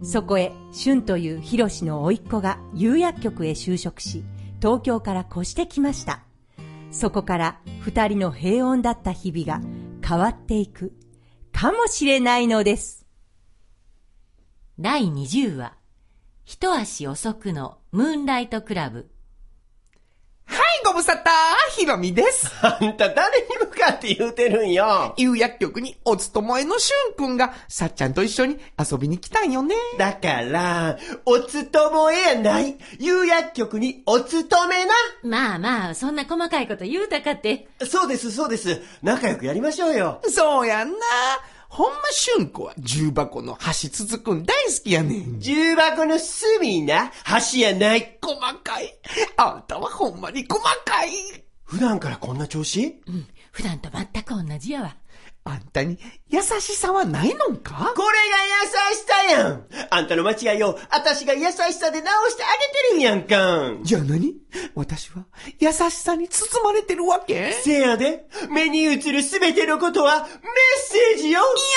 [0.00, 4.22] そこへ、俊というヒロシの甥っ子が釉薬局へ就職し、
[4.60, 6.22] 東京から越してきました。
[6.92, 9.60] そこから二人の平穏だった日々が
[10.06, 10.92] 変わっていく、
[11.50, 13.04] かもしれないのです。
[14.78, 15.74] 第20話、
[16.44, 19.10] 一足遅くのムーンライトクラブ。
[20.50, 21.18] はい、ご無沙汰、
[21.78, 22.50] ひろみです。
[22.60, 25.14] あんた誰に向かって言うてるんよ。
[25.16, 29.76] 釉薬局にお勤めのしゅんくんが、さっちゃんと一緒に遊びに来たんよね。
[29.96, 32.76] だから、お勤めやない。
[32.98, 34.92] 釉薬局にお勤めな。
[35.22, 37.68] まあまあ、そんな細かいこと言うたかって。
[37.88, 38.82] そうです、そうです。
[39.02, 40.20] 仲良くやりましょうよ。
[40.28, 40.96] そうやんな。
[41.70, 45.38] ほんましゅんこは重箱の端つつくん大好きやねん。
[45.38, 47.12] 重箱の隅な、
[47.52, 48.18] 橋やない。
[48.20, 48.92] 細かい。
[49.36, 51.10] あんたはほんまに細かい。
[51.62, 53.00] 普段からこんな調子？
[53.06, 54.96] うん、普段と全く同じやわ。
[55.42, 55.98] あんたに
[56.28, 57.94] 優しさはないのか？
[57.96, 59.66] これが優しさやん。
[59.88, 63.82] あんたの間違いを、私が優しさで直してあげてるんやんか。
[63.82, 64.34] じゃあ何？
[64.74, 65.24] 私は
[65.58, 67.52] 優しさに包まれてるわけ？
[67.52, 70.28] せやで、目に映るすべてのことは、メッ
[70.78, 71.40] セージよ。
[71.40, 71.70] ユーミン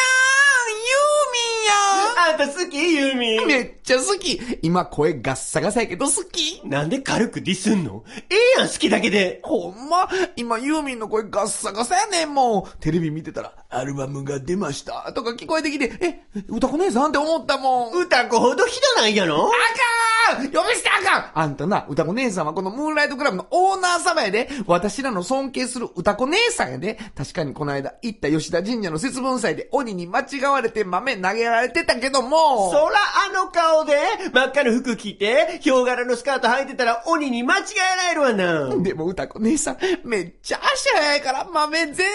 [1.34, 3.48] やあんた好きユーミン。
[3.48, 4.40] めっちゃ好き。
[4.62, 6.62] 今声ガッサガサやけど好き。
[6.66, 8.04] なんで軽くディスんの？
[8.30, 9.42] ええやん、好きだけで。
[9.44, 12.78] ほんま、今ユーミンの声ガッサガサやねんもう。
[12.80, 17.92] テレビ見てたら、アルバムが出ましたとか聞こえてきて、え、歌子姉さんって思ったもん。
[17.94, 19.36] 歌子ほどひどないやろ？
[19.36, 24.50] あかん呼び捨てあかんあんたな、歌子姉さんはこのムーンライトクラブのオーナー様やで。
[24.68, 26.98] 私らの尊敬する歌子姉さんやで。
[27.16, 32.70] 確かにこの間行った吉田神社の節分祭で鬼に間違われて豆投げられてたけども。
[32.72, 32.98] そら
[33.30, 33.98] あの顔で、
[34.34, 38.84] 真っ赤な服着て、ヒョウ柄のスカート履いてたら鬼に間違えられるわな。
[38.84, 42.06] でも歌子姉さん、めっちゃ足早いから豆全然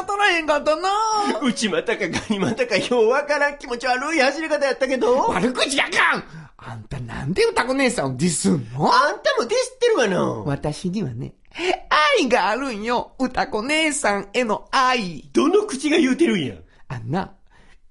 [0.00, 0.90] 当たらへんかったな。
[1.42, 6.24] 内股かガニ股かようわからん気持ち悪い走り方やったけど、悪口やかん
[6.56, 8.92] あんたなんで歌子姉さんをディスんの？
[8.92, 10.22] あんたもディスってるわな。
[10.44, 11.34] 私にはね、
[12.18, 13.12] 愛があるんよ。
[13.20, 15.30] 歌子姉さんへの愛。
[15.32, 16.56] どの口が言うてるんや。
[16.88, 17.34] あんな、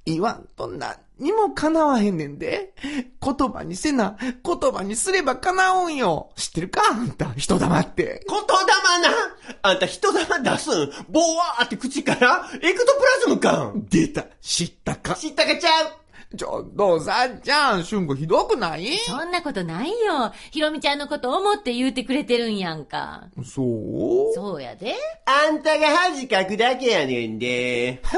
[0.08, 2.74] 言わんと何にも叶わへんねんで。
[3.22, 6.32] 言葉にせな、言葉にすれば叶うんよ。
[6.36, 6.82] 知ってるか？
[6.92, 8.24] あんた、人玉って。
[8.28, 8.46] 言霊
[9.10, 9.16] な？
[9.64, 10.92] あんた人玉出すん？
[11.10, 15.16] ボワーって口からエクトプラズムか出た、知ったか？
[15.16, 16.38] 知ったかちゃう？
[16.38, 18.98] ちょっと、さっちゃん、しゅんこひどくない？
[19.08, 20.32] そんなことないよ。
[20.52, 23.28] ひろみちゃんのこと思って言うてくれてるんやんか。
[23.44, 24.34] そう？
[24.36, 24.94] そうやで。
[25.26, 28.02] あんたが恥かくだけやねんで。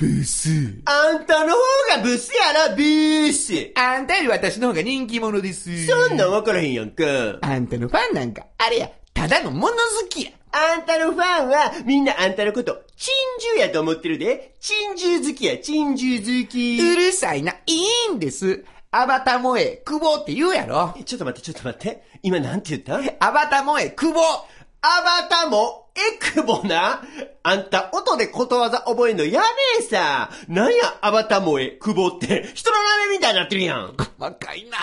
[0.00, 0.48] ブス。
[0.84, 3.72] あんたの方がブスやろ、ブース。
[3.74, 5.86] あんたより私の方が人気者です。
[5.86, 7.04] そんなん分からへんやんか。
[7.42, 9.74] あんたのファンなんか、あれや、ただの物好
[10.08, 10.30] きや。
[10.52, 14.54] あんたのファンは、みんなあんたのこと、珍獣やと思ってるで。
[14.60, 16.78] 珍獣好きや、珍獣好き。
[16.80, 18.64] うるさいな、いいんです。
[18.92, 20.94] アバタ萌え、久保って言うやろ。
[21.04, 22.04] ちょっと待って、ちょっと待って。
[22.22, 23.26] 今なんて言った？
[23.26, 24.20] アバタ萌え、久保。
[24.80, 27.02] アバタも、エクボな。
[27.42, 29.46] あんた、音でことわざ覚えんのやめ
[29.80, 30.30] えさ。
[30.48, 33.94] なんや、アバタもえ、クボって、人の名前みたいになってるやん。
[33.96, 34.78] 細かいな。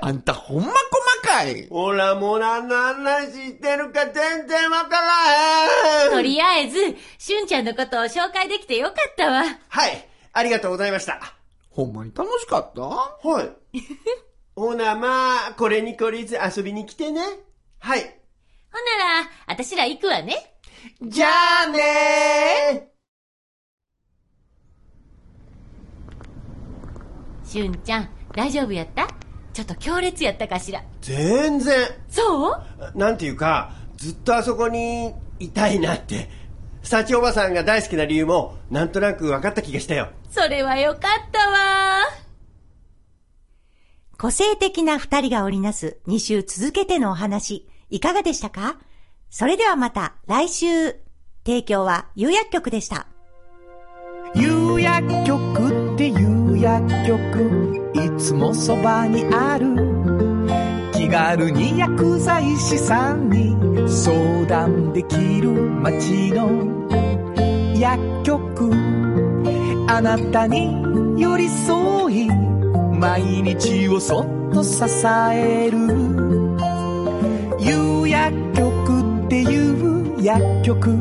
[0.00, 0.74] あんたほんま細
[1.22, 1.66] かい。
[1.68, 6.10] ほら、もう何の話してるか全然わからへん。
[6.12, 9.42] とりあえず、しゅんちゃんのことを紹介できてよかったわ。
[9.68, 11.20] はい、ありがとうございました。
[11.70, 12.82] ほんまに楽しかった？
[12.82, 13.78] はい。
[14.56, 17.22] ほな、まあ、これに懲りず遊びに来てね。
[17.78, 18.00] はい。
[18.72, 20.54] ほんなら、あたしら行くわね。
[21.02, 21.28] じゃ
[21.66, 22.90] あね
[27.44, 29.08] しゅんちゃん、大丈夫やった？
[29.52, 30.84] ちょっと強烈やったかしら？
[31.00, 31.88] 全然。
[32.08, 32.62] そ
[32.94, 32.98] う？
[32.98, 36.28] なんていうか、ずっとあそこにいたいなって。
[36.82, 40.10] 幸おばさんが大好きな理由も、なんとなく分かった気がしたよ。
[40.30, 41.00] それはよかっ
[41.32, 42.04] たわ。
[44.16, 48.78] 個性的な二人が織りなす2週続けてのお話、いかがでしたか？
[49.30, 51.10] それではまた来週。
[51.44, 53.06] 提供は有薬局でした。
[54.34, 59.74] 有薬局っていう薬局いつもそばにある
[60.92, 63.56] 気軽に薬剤師さんに
[63.88, 66.48] 相談できる街の
[67.74, 68.70] 薬局
[69.88, 74.84] あなたに寄り添い毎日をそっと支
[75.32, 75.78] える
[77.58, 78.69] 有薬局
[79.30, 80.90] っていう薬局。
[80.90, 80.96] 明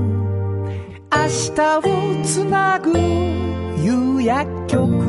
[1.55, 2.91] 日をつなぐ
[3.83, 5.08] 夕薬局。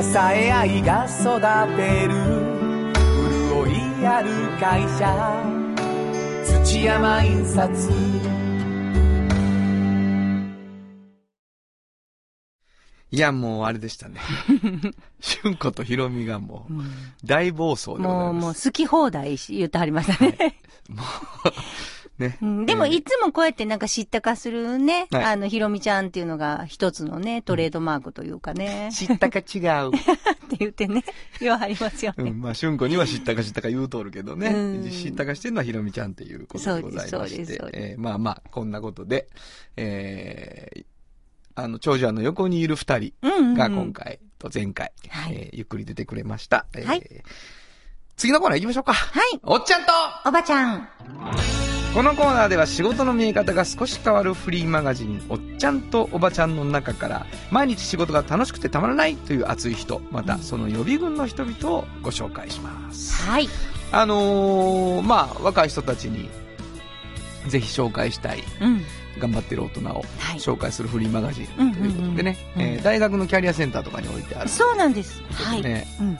[0.00, 1.40] 支え合いが育
[1.76, 2.14] てる
[3.48, 4.30] 潤いある
[4.60, 5.02] 会社
[6.64, 7.68] 土山印刷
[13.10, 14.20] いや、もうあれでしたね。
[15.42, 16.74] 春子とひろみがもう、
[17.24, 18.22] 大暴走でございます。
[18.22, 20.60] もう、もう好き放題言ってはりましたね。
[22.18, 22.38] ね。
[22.42, 28.90] うんでも、いつもこうやってなんか知ったかするね、はいあの、ひろみちゃんっていうのが一つのね、トレードマークというかね。
[28.92, 29.90] 知ったか違う。
[30.48, 31.04] って言ってね、
[31.40, 32.30] 言わはりますよね。
[32.30, 34.48] うん、まあ、春子には知ったか知ったか言うとるけどね。
[34.48, 37.70] うん知ったかしてるのはひろみちゃんっていうことでございましてそうですそうですそう。
[37.70, 39.28] ですえーまあまあ、こんなことで、
[39.76, 40.84] えー、
[41.54, 46.66] あの、長者の横にいる二人が今回と前回、はいえーゆっくり出てくれました。
[46.74, 47.22] えーはい
[48.18, 48.92] 次のコーナー行きましょうか。
[48.92, 49.40] はい。
[49.44, 49.92] おっちゃんと
[50.26, 50.88] おばちゃん。
[51.94, 63.48] このコーナーでは仕事の見え方が少し変わるフリーマガジン「おっちゃんとおばちゃん」の中から毎日仕事が楽しくてたまらないという熱い人またその予備軍の人々をご紹介しますはい。
[63.90, 66.28] あのーまあ若い人たちに
[67.48, 68.82] ぜひ紹介したいうん。
[69.18, 75.20] 頑張ってる大人をはい紹介するフリーマガジンとうんいうことでね、大学のキャリアセンターとかに置いてあるそうなんです。
[75.32, 75.62] はい。
[75.62, 76.18] ねうん。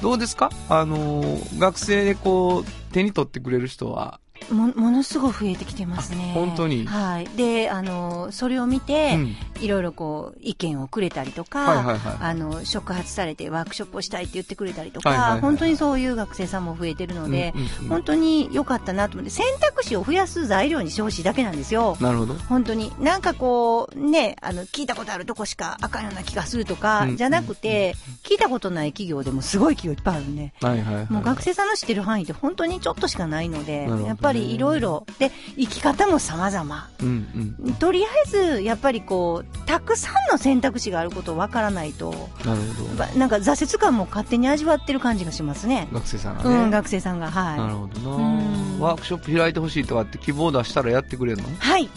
[0.00, 0.50] どうですか？
[0.70, 6.32] あのー学生でこう手に取ってくれる人はも、ものすごい増えてきてますね。
[6.36, 6.86] あ本当に？
[6.86, 7.28] はい。
[7.36, 9.36] で、あの、それを見て、うん。
[9.60, 17.88] いろいろこう、意見をくれたりとか、はいはいはいあの、触発されてワークショップをしたいって言ってくれたりとか、はいはいはい本当にそういう学生さんも増えてるので、うんうんうん。
[17.88, 21.96] 本当に良かったなと思って、選択肢を増やす材料にしてほしいだけなんですよ。
[22.00, 22.34] なるほど。
[22.34, 22.92] 本当に。
[22.98, 34.02] なんかこう、ね、あの、聞いたことあるとこしかあかんような気がするとか、うんじゃなくて、聞いたことない企業でもすごい企業いっぱいあるんで、はいはいはいもう学生さんの知ってる範囲って本当にちょっとしかないので、なるほど。
[34.02, 36.88] ねやっぱりいろいろ、で、生き方も様々。
[37.00, 42.10] うんうんとりあえず、やっぱりこう、たくさんの選択肢があることをわからないと、
[42.44, 45.88] なるほどばなんか挫折感も勝手に味わってる感じがしますね。
[45.92, 51.48] 学生さんがね、うん、学生さんが、なるはほどなうんワークショップ開いてほしいとかって希望出したらやってくれるの？
[51.48, 51.52] い。
[51.58, 51.88] はい。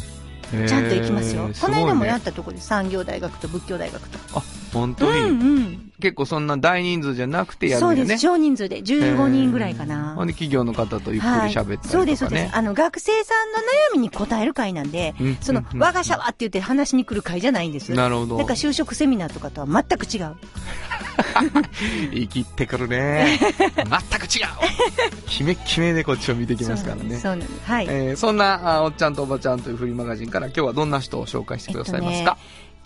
[0.68, 1.50] ちゃんと行きますよ。
[1.60, 4.20] この間もやっったとこで産業大学と仏教大学と。
[4.34, 4.44] あ
[4.74, 5.92] 本当に、うんうん。
[6.00, 8.22] 結構そんな大人数じゃなくてやるよねそうんです。
[8.22, 10.14] 少人数で15人ぐらいかな。
[10.16, 12.56] ほんで企業の方とゆっくり喋ったりとかね、そうです、そうです。
[12.56, 13.62] あの、学生さんの悩
[13.94, 17.92] みに答える会なんで、うんその、うん我が社はって言って話しに来る会じゃないんです。
[17.94, 20.36] なるほどなんか就職セミナーとかとは全く違う。
[22.14, 24.48] 生きってくるね 全く違う
[25.26, 27.52] キメッキメでこっちを見てきますからねそうなんです。
[27.66, 27.88] はい。
[27.90, 32.38] えーそんなあおっちゃんとおばちゃんというフリーマガジンから今日はどんな人を紹介してくださいますか、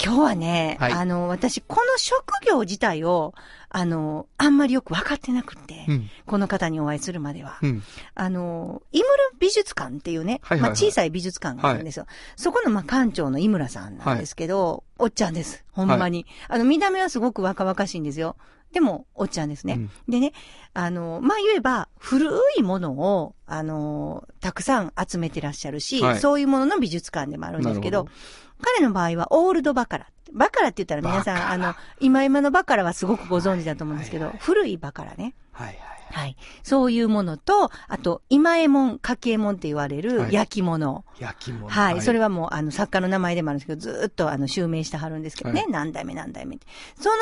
[0.04, 3.34] 今日はね、はいあの、私、この職業自体を、
[3.70, 7.60] あの、あんまりよく分かってなくって、うんこの方にお会いするまでは。
[7.62, 7.84] うん
[8.16, 12.06] あの、井村美術館っていうね、はいはいはいまあ、小さい美術館があるんですよ。
[12.36, 15.64] そこの、まあ、館長の井村さんなんですけど、おっちゃんです。
[15.72, 16.26] ほんまに。
[16.48, 18.38] あの、見た目はすごく若々しいんですよ。
[18.72, 19.74] でも、おっちゃんですね。
[19.74, 20.34] うんでね、
[20.74, 30.08] あの、まあ、言えば、古いものを、あの、たくさん集めてらっしゃるし、はいそういうものの美術館でもあるんですけどなるほ、彼の場合は、オールドバカラ。
[30.34, 35.36] バカラって言ったら皆さん、あの、今今のバカラはすごくご存知だと思うんですけど、古いバカラね。
[35.52, 35.78] はいはい
[36.12, 36.36] はい。
[36.64, 41.06] そういうものと、あと、今右衛門、かき右衛門って言われはるい焼き物。
[41.20, 42.02] 焼き物はい。
[42.02, 45.62] それははもう、あの、作家の名前でもあるんですけど、ずーっと、あの、襲名してはるんですけどね。
[45.62, 46.68] はい何代目何代目って。
[47.00, 47.16] その、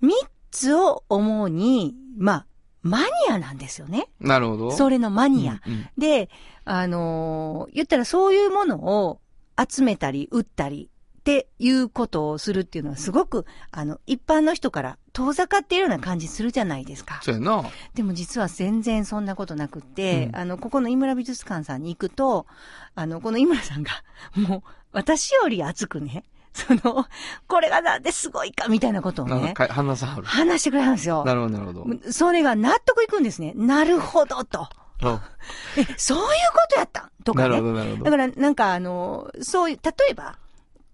[0.00, 0.14] 三
[0.50, 2.46] つを主に、まあ、
[2.82, 4.08] マニアなんですよね。
[4.20, 5.60] なるほどそれのマニア。
[5.66, 6.30] うんうんで、
[6.64, 9.20] あのー言ったらそういうものを
[9.68, 10.88] 集めたり、売ったり
[11.20, 17.20] っていうことをするっていうのはすごく、あの、一般の人から遠ざかっているような感じするじゃないですか。
[17.22, 22.46] そうやなでも実は全然そんなことなくって、うんあの、ここの井村美術館さんに行くと、
[22.94, 23.90] あの、この井村さんが、
[24.34, 27.06] もう、私より熱くね、その、
[27.46, 31.24] これがなんですごいかみたいなことをね、なんか花さんある話してくれるんですよ。
[31.24, 33.52] なるほどなるほどそれが納得いくんですね。
[33.56, 34.68] なるほどと。
[35.02, 35.22] あ
[35.78, 36.28] え、そういうこ
[36.70, 37.48] とやったんとかね。
[37.50, 40.38] なるほどなるほどだから、なんかあの、そういう、例えば、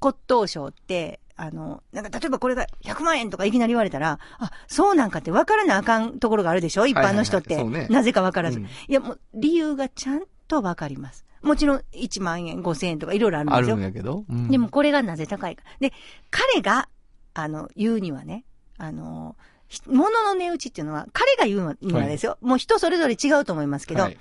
[0.01, 6.87] 骨董賞って、あの、なんか例えばこれが100万円とかいきなり言われたら、あ、そうなんかって分からなあかんところがあるでしょ？
[6.87, 7.57] 一般の人って。
[7.57, 11.26] はいはいはいねなぜか分からず、うんいや、もう理由がちゃんと分かります。
[11.43, 13.83] もちろん1万円、5000円とかいろいろあるんですよあるん。
[13.83, 15.63] やけど、うんでもこれがなぜ高いか。
[15.81, 15.93] で、
[16.31, 16.89] 彼が、
[17.35, 18.45] あの、言うにはね、
[18.79, 19.37] あの、
[19.69, 22.39] ひ物の値打ちっていうのは、彼が言うのにはですよ。
[22.41, 24.17] もう人それぞれ違うと思いますけど、はい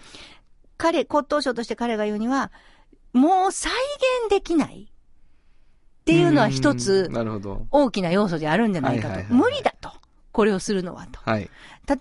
[0.78, 2.52] 彼、骨董賞として彼が言うには、
[3.14, 3.72] もう再
[4.26, 7.66] 現できないっていうのは一つうんなるほど。
[7.72, 9.08] 大きな要素であるんじゃないかと。
[9.08, 9.92] はいはいはい無理だと。
[10.32, 11.20] これをするのはと。
[11.24, 11.50] はい。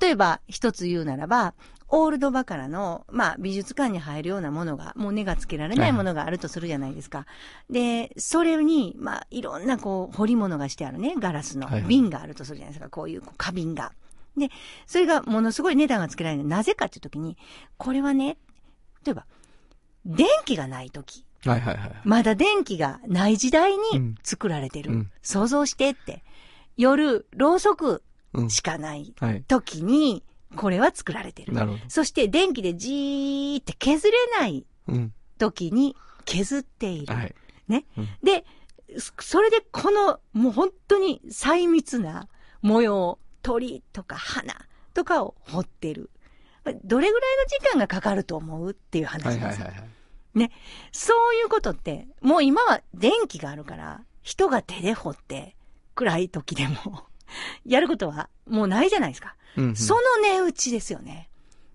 [0.01, 1.55] 例えば、一つ言うならば、
[1.89, 7.27] オールドバカラの、まあ、美術館に入るようなものが、もう値がつけられないものがあるとするじゃないですか。
[7.71, 12.89] で、それに、まあ、いろんな、こう、彫り物がしてあるね、ガラスの瓶があるとするじゃないですか。
[12.89, 13.93] こういう花瓶が。
[14.37, 14.51] で、
[14.87, 16.45] それがものすごい値段がつけられる。
[16.45, 17.37] なぜかっていうときに、
[17.77, 18.37] これはね、
[19.05, 19.27] 例えば、
[20.07, 21.93] 電気がないとき、はいはいはい。
[22.05, 24.93] まだ電気がない時代うんに作られてる。
[24.93, 26.23] うん想像してって。
[26.77, 28.51] 夜、ろうそくうん。
[28.51, 29.45] しかないはい。
[30.55, 31.53] これは作られてる。
[31.53, 31.83] なるほど。
[31.89, 35.13] そして電気でじーって削れないうん。
[35.39, 37.15] 時に削っている。
[37.15, 37.35] はい。
[37.69, 37.85] ね。
[37.99, 38.45] うんで、
[38.99, 42.29] そそれでこの、もう本当に細密な
[42.63, 44.55] 模様、鳥とか花
[44.95, 46.11] とかを彫ってる。
[46.85, 49.67] どれぐらいの時間がかかると思うっていう話ですよ。
[49.67, 50.51] はいはい。
[50.93, 55.57] そういうことって、もう今は電気があるから、人が手で掘って、
[55.95, 57.05] 暗い時でも、
[57.67, 59.37] やることはもうないじゃないですか。
[59.57, 59.77] うんうん。
[59.77, 61.29] その値打ちですよね。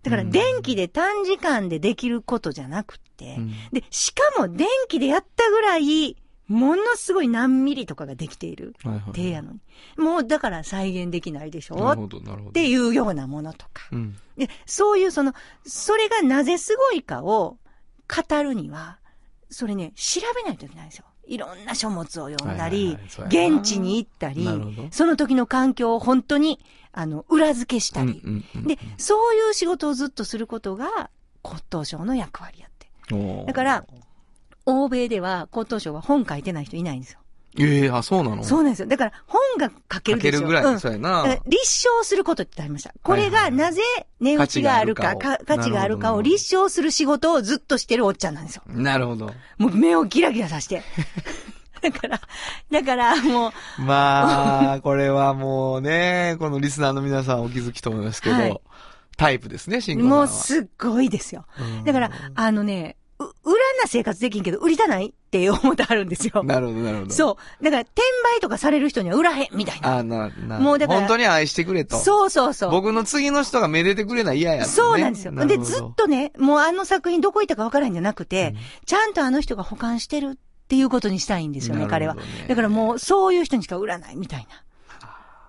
[0.03, 6.15] だからうん電気で短時間でできることじゃなくって、うんで、しかも電気でやったぐらい、
[6.47, 8.73] ものすごい何ミリとかができている。
[9.13, 9.59] 手やのに。
[9.97, 11.75] もうだから再現できないでしょ？
[11.75, 12.51] っなるほど、なるほど。
[12.53, 13.87] ていうようなものとか。
[13.91, 14.17] うん。
[14.37, 15.33] で、そういうその、
[15.65, 17.57] それがなぜすごいかを
[18.07, 18.99] 語るには、
[19.51, 21.05] それね、調べないといけないんですよ。
[21.29, 24.47] いろんな書物を読んだはいり現地に行ったり
[24.91, 26.59] その時の環境を本当に、
[26.91, 28.21] あの、裏付けしたり。
[28.23, 31.09] うんうんうんで、そういう仕事をずっとすることが
[31.43, 33.45] 骨董賞の役割やって。
[33.45, 33.85] だから、
[34.65, 37.19] 欧米では骨董賞は本書いてない人いないんですよ。
[37.57, 38.43] ええあ、そうなの？
[38.43, 38.87] そうなんですよ。
[38.87, 40.39] だから本が書けかるでしょ。
[40.39, 41.37] けるぐらい、うんそうやな。
[41.47, 42.93] 立証することってありました。
[43.01, 43.81] これがなぜ
[44.19, 48.63] 値打ちがあるか、価値があるかを立証する仕事をずっとしてるおっちゃんなんですよ。
[48.67, 49.31] なるほど。
[49.57, 50.83] もう目をギラギラさして。
[51.81, 52.21] だから、
[52.69, 58.61] だからもう、まあ、これはもうね、このリスナーの皆さんお気づきと思いますけど、はい
[59.19, 60.17] タイプですね、シンゴさんは。
[60.19, 61.45] もうすっごいですよ。
[61.59, 62.98] うんだから、あのね、う、
[63.43, 66.43] 売らんな生活できんけど、売りたないって思ってあるんですよ。
[66.43, 67.07] なるほど、なるほど。
[67.07, 67.11] う。
[67.11, 67.63] そう。
[67.63, 68.01] だから、転
[68.37, 69.97] 売とかされる人には売らへん、みたいな。
[69.97, 71.97] あな、な、もうだから本当に愛してくれと。
[71.97, 72.71] そうそうそう。
[72.71, 75.33] 僕の次の人がめでてくれない嫌やねそうなんですよ。
[75.45, 82.17] で、ずっとね、もうあの作品どこ行ったかわからんじゃなくて、ちゃんとあの人が保管してるっていうことにしたいんですよね、彼は。
[82.47, 84.63] だからもう、そういう人にしか売らないみたいな。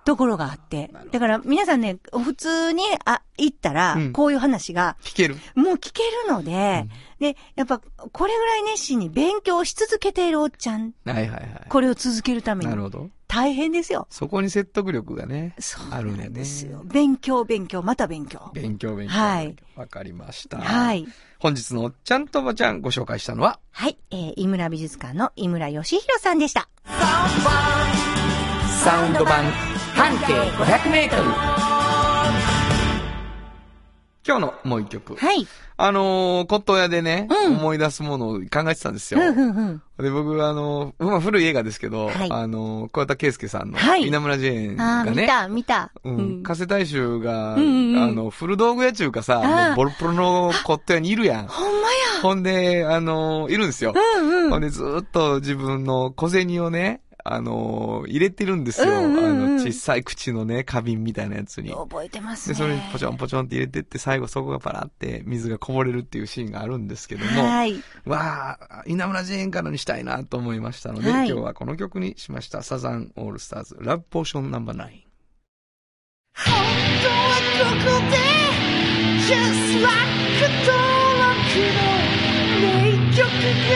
[0.03, 0.91] ところがあって。
[1.11, 5.35] だから皆さんね、普通に、あ、行ったらうん、こういう話が、聞ける。
[5.55, 6.87] もう聞けるので、
[7.19, 11.65] で、やっぱ、これぐらい熱心に勉強し続けているおっちゃん、はいはいはい。
[11.69, 13.09] これを続けるために、なるほど。
[13.27, 14.07] 大変ですよ。
[14.09, 16.65] そこに説得力がね、そうあるんやねです。
[16.65, 16.81] よ。
[16.83, 18.51] 勉強、勉強、また勉強。
[18.53, 19.13] 勉強勉強。
[19.13, 19.55] はい。
[19.77, 20.57] わかりました。
[20.57, 21.07] はい。
[21.39, 26.67] 本日のおっちゃんとおばちゃんご紹介したのは、はい、えー、井村美術館の井村義弘さんでした。
[28.83, 29.45] サウンド版
[30.01, 31.21] 半径500メートル。
[34.25, 35.15] 今日のもう一曲。
[35.15, 35.45] はい。
[35.77, 39.19] あのー、骨董屋でね、うん思い出すものを考えてたんですよ。
[39.19, 39.81] ふんふんふん。
[39.99, 45.91] で、僕、あのー、まあ、古い映画ですけど、はいあのー、小畑圭介さんの、はい稲村ジェーンああ、がね、見た、見た。
[46.03, 46.41] うん。
[46.41, 51.45] 加瀬大衆が、うんうんうんあの、古道具屋中かさ、もうボロプロの骨董屋にいるやん。
[51.47, 52.21] ほんまや。
[52.23, 53.93] ほんで、あのーいるんですよ。
[53.95, 54.49] うんうん。
[54.49, 58.89] ほんで、ずーっと自分の小銭をね、あのー入れてるんですよ。
[58.89, 61.71] うんうんうんあの、小さい口のね、花瓶みたいなやつに。
[61.71, 62.57] 覚えてますで、ね。
[62.57, 67.75] それにポチョンポチョンって入れてって、最後そこがパラって水がこぼれるっていうシーンがあるんですけども、はい。
[68.05, 72.63] わあ、稲村ジェーンからにしたいなと思いましたので、はい今日はこの曲にしました。
[72.63, 75.03] サザンオールスターズ、 Love Potion Number Nine。
[76.33, 76.53] 本
[77.03, 77.15] 当は
[77.59, 78.17] ここで
[79.21, 79.91] Just like
[80.65, 80.71] 登
[81.21, 81.31] 録
[81.77, 81.81] の
[82.61, 82.65] 名
[83.15, 83.73] 曲が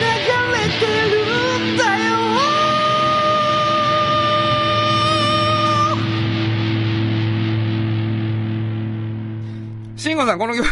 [0.00, 0.06] 流
[0.52, 2.03] れてるんだよ
[10.04, 10.66] 慎吾さん、この曲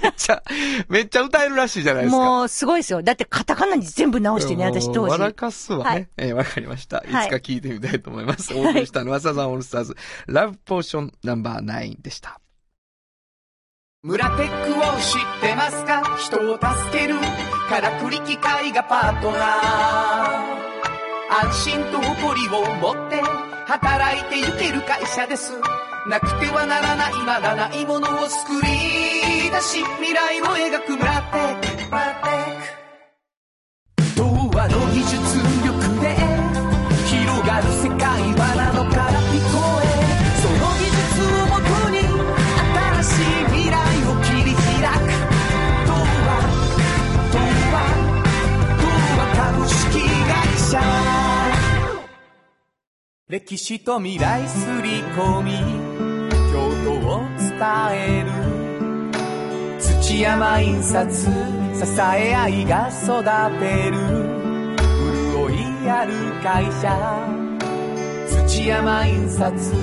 [0.00, 0.42] めっちゃ、
[0.88, 2.18] めっちゃ歌えるらしいじゃないですか。
[2.18, 3.02] もう、すごいですよ。
[3.02, 5.10] だって、カタカナに全部直してね、私当時。
[5.10, 5.84] 笑かすわね。
[5.84, 6.98] はいえーわかりました。
[6.98, 8.54] いつはいか聞いてみたいと思います。
[8.54, 9.96] お送りしたのはサザンオールスターズ、
[10.28, 12.40] Love Potion Number Nine でした。
[14.02, 16.16] 村テックを知ってますか？
[16.18, 17.16] 人を助ける
[17.68, 19.40] からくり機械がパートナー
[21.44, 23.20] 安心と誇りを持って
[23.66, 25.54] 働いてゆける会社です
[26.08, 28.68] なくてはならないまだないものを作り
[29.50, 30.96] 出し未来を描く。
[30.96, 31.22] 村
[31.60, 31.90] テッ
[32.20, 32.28] ク
[34.16, 34.24] 童
[34.56, 35.16] 話の技術
[35.64, 35.95] 力。
[53.28, 55.50] 歴史と未来すり込み
[56.52, 57.58] 京都を伝
[57.90, 58.30] える。
[59.80, 61.30] 土山印刷支
[62.00, 63.24] え合いが育
[63.58, 63.96] てる。
[65.34, 66.86] 潤いある会社
[68.46, 69.74] 土山印刷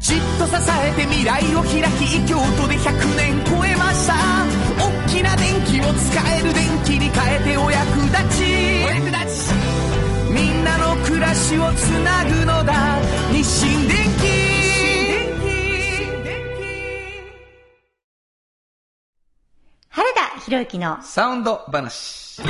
[0.00, 4.69] じっと支えて未来を開き京都で100年超えました。
[4.80, 8.44] 大きな電気を使える電気に変えてお役立ち
[8.84, 9.52] お役立ち
[10.32, 12.98] みんなの暮らしをつなぐのだ
[13.30, 14.50] 日清電気
[19.88, 22.40] 原田博之のサウンド話。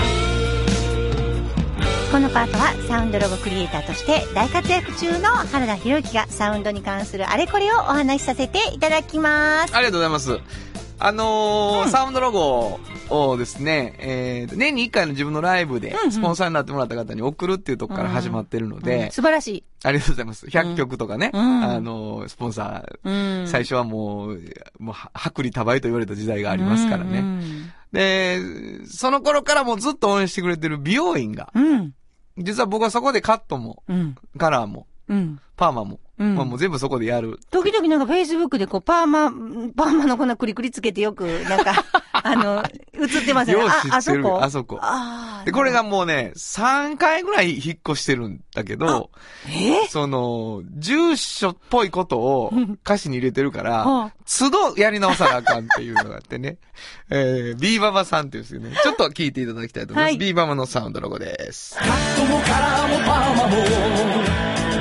[2.13, 9.77] このパートはサウンドロゴクリエイターとして大活躍中の原田博之がサウンドに関するあれこれをお話しさせていただきます。
[9.77, 10.70] ありがとうございます。
[11.03, 12.79] あのーサウンドロゴ
[13.09, 19.65] をですね、えー年に1回の自分のライブでうんうんスポンサーになってもらった方に送るっていうところから始まってるので、うん素晴らしい。
[19.83, 20.47] ありがとうございます。
[20.47, 24.41] 100曲とかね、うんあのースポンサー、うん最初はもう、
[24.79, 27.19] もう、は薄利多売と言われた時代がありますからね。
[27.21, 28.39] うんで、
[28.87, 31.93] その頃からもうずっと応援してくれてる美容院が、うん。
[32.39, 34.15] 実は僕はそこでカットも、うん。
[34.39, 35.41] カラーも、うん。
[35.57, 37.41] パーマも、うんまあもう全部そこでやる。
[37.51, 39.31] 時々なんかフェイスブックでこうパーマ、
[39.75, 41.73] パーマのこんなクリクリつけてよく、なんか、
[42.13, 42.63] あの、
[42.93, 43.65] 映ってますよね。
[43.65, 44.41] よあ、あってるそこ？
[44.43, 49.11] あそこあで、これがもうね、3回ぐらい引っ越してるんだけど、
[49.49, 49.87] え？
[49.89, 52.53] その、住所っぽいことを
[52.85, 56.59] 歌詞に入れてるかはらあ、都度やり直さなあかんっていうのがあってね。
[57.11, 58.77] えー、ビーババさんっていうんですよね。
[58.83, 60.13] ちょっと聞いていただきたいと思います。
[60.13, 61.77] はいビーババのサウンドロゴです。
[61.79, 63.57] カットもカラーもパーマも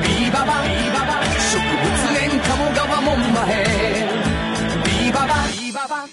[0.01, 0.88] ビーババビーババ植物園
[3.19, 6.07] ビーババビーババ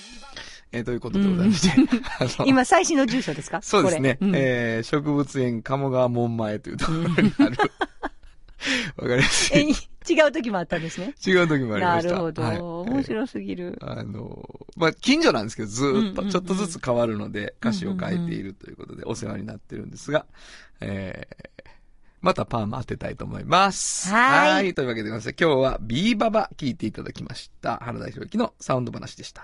[0.72, 1.98] えー、ということでございまして。
[2.18, 3.62] あの今最新の住所ですか？
[3.62, 4.18] そうですね。
[4.20, 7.56] うんえー、植物園鴨川門前というところにある。
[8.98, 9.56] わかりやす？
[9.56, 9.68] え、い。
[10.08, 11.14] 違う時もあったんですね。
[11.24, 12.10] 違う時もありました。
[12.10, 12.42] なるほど。
[12.42, 13.78] はい面白すぎる。
[13.80, 14.44] あの、
[14.76, 20.26] まあ、近所なんですけど、ずーっと、うんうんうんちょっとずつ変わるので、歌詞を変えているということで、お世話になってるんですが、
[20.80, 21.36] えー、
[22.20, 24.10] またパーマ当てたいと思います。
[24.10, 27.78] はいというわけでございまして、今日はビーババ聞いていただきました。
[27.82, 29.42] 原田博之のサウンド話でした。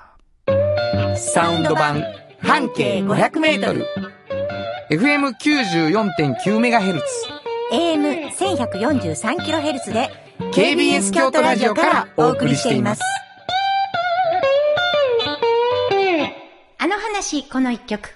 [1.16, 2.02] サウンド版
[2.40, 3.86] 半径500メートル
[4.90, 7.00] FM94.9MHz。
[7.72, 10.10] AM1143kHz で
[10.52, 13.02] KBS 京都ラジオからお送りしています。
[16.78, 18.10] あの話、この一曲。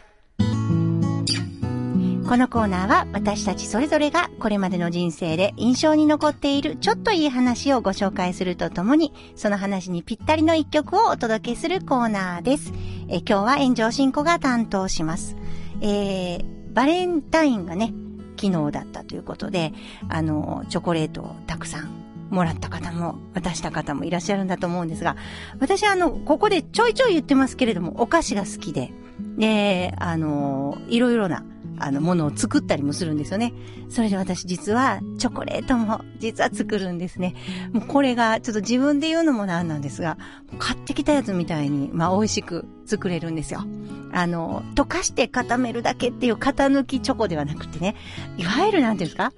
[2.29, 12.72] このコーナーは私たちそれぞれがこれまでの人生で印象に残っているちょっといい話をご紹介するとともに、その話にぴったりの一曲をお届けするコーナーです。
[13.09, 15.37] え今日は炎上進行が担当します。
[15.81, 17.95] えー、バレンタインがね、
[18.37, 19.72] 昨日だったということで、
[20.09, 21.91] あの、チョコレートをたくさん
[22.31, 25.14] もらった方も、渡した方もいらっしゃるんだと思うんですが、
[25.61, 28.93] 私はあの、ここでちょいちょい言ってますけれども、お菓子が好きで、
[29.39, 31.45] で、あの、いろいろな、
[31.79, 33.53] あの、ものを作ったりもするんですよね。
[33.89, 37.35] それで私実は、チョコレートも実は作るんですね。
[37.72, 40.18] もうこれが、ちょっと自分で言うのもなんなんですが、
[40.59, 43.64] 買ってきたやつみたいに、まあ美味しく作れるんですよ。
[44.12, 47.95] あの、溶かして固めるだけっていう型抜きチョコではなくてね、
[48.39, 49.33] いわゆるなんていうんですか？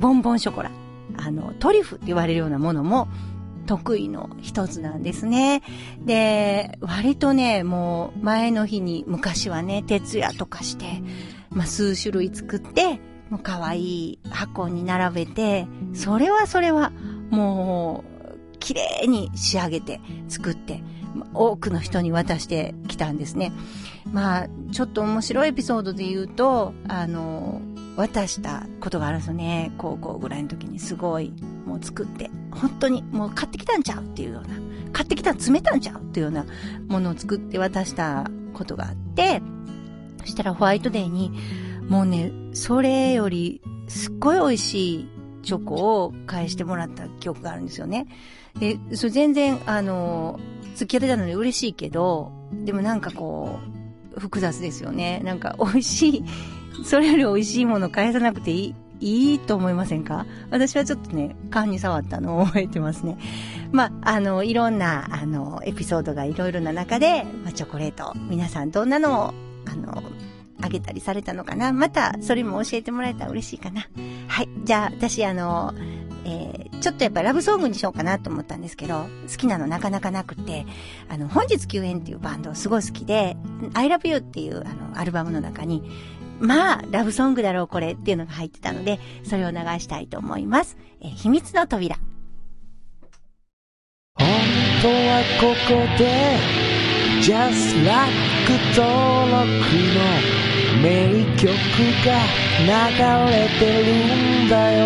[0.00, 0.70] ボンボンショコラ。
[1.16, 3.08] あの、トリュフって言われるようなものも、
[3.66, 5.62] 得意の一つなんですね。
[6.04, 11.02] で、割とね、もう前の日に昔はね、徹夜とかして、
[11.54, 13.00] まあ、数種類作って、
[13.30, 16.92] もう可愛い箱に並べて、それはそれは、
[17.30, 20.82] もう、綺麗に仕上げて作って、
[21.32, 23.52] 多くの人に渡してきたんですね。
[24.12, 27.62] まあ、ちょっと面白いエピソードで言うと、あの、
[27.96, 29.72] 渡したことがあるんですよね。
[29.78, 31.32] 高校ぐらいの時にすごい、
[31.66, 34.54] もう作って、本当にもう買ってきたんちゃうっていうような、
[34.92, 36.46] 買ってきたら詰めたんちゃうっていうような
[36.88, 39.40] ものを作って渡したことがあって、
[40.24, 41.32] そしたらホワイトデーに、
[41.88, 45.08] もうね、それよりすっごい美味しい
[45.42, 48.06] チョコを返してもらった記憶があるんですよね。
[48.58, 50.40] で、それ全然、あの、
[50.74, 53.58] 付き合ってたのに嬉しいけど、でもなんかこ
[54.16, 55.20] う、複雑ですよね。
[55.24, 56.24] なんか美味しい、
[56.84, 60.24] それより美味しいもの返さなくていい、いいと思いませんか？
[60.50, 63.18] 私はちょっとね、缶に触ったのを覚えてますね。
[63.72, 69.34] まあ、あの、いろんな、あの、エピソードがいろいろな中で、まあ、チョコレート、皆さんどんなのを、
[69.74, 70.02] あの、
[70.62, 73.86] あげたりされたのかなまた、それも教えてもらえたら嬉しいかな。
[74.28, 74.48] はい。
[74.64, 75.74] じゃあ、私、あの、
[76.24, 80.64] えー、ちょっとやっぱラブソングにしようかなと思ったんですけど、好きなのなかなかなくて、
[81.08, 83.36] あの、本日救援っていうバンドすごい好きで、
[83.74, 85.82] I love you っていうあの、アルバムの中に、
[86.40, 90.76] まあ、ラブソングだろうこれっていうのが入ってたので、それを流したいと思います。
[91.00, 91.96] えー秘密の扉。
[94.16, 94.28] 本
[94.82, 96.63] 当はここで
[97.24, 98.12] Just Like
[98.76, 98.84] 登
[99.30, 99.48] 録
[99.94, 99.98] の
[100.82, 101.48] 名曲
[102.04, 102.20] が
[102.60, 102.68] 流
[103.32, 103.88] れてる
[104.44, 104.84] んだよ。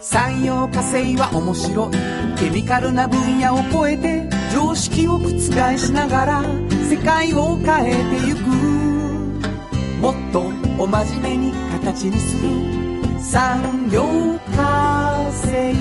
[0.00, 1.90] 産業化成は面白い。
[2.36, 6.42] ケミカルな分野を超えて常識を覆しながら
[6.90, 9.03] 世界を変えてゆく。
[10.04, 10.40] もっと
[10.78, 12.50] お真面目に形にする。
[13.22, 14.02] 産業
[14.54, 15.74] 化成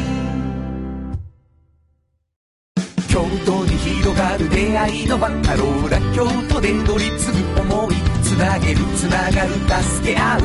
[3.10, 10.40] 京都に広がる出会いのバカローラ京都で乗り継ぐ思いつなげるつながる助け合う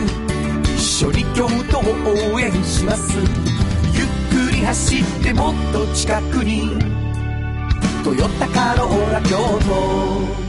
[0.64, 3.16] 一緒に京都を応援します。
[3.16, 6.76] ゆっくり走ってもっと近くに
[8.02, 10.47] 「トヨタカローラ京都」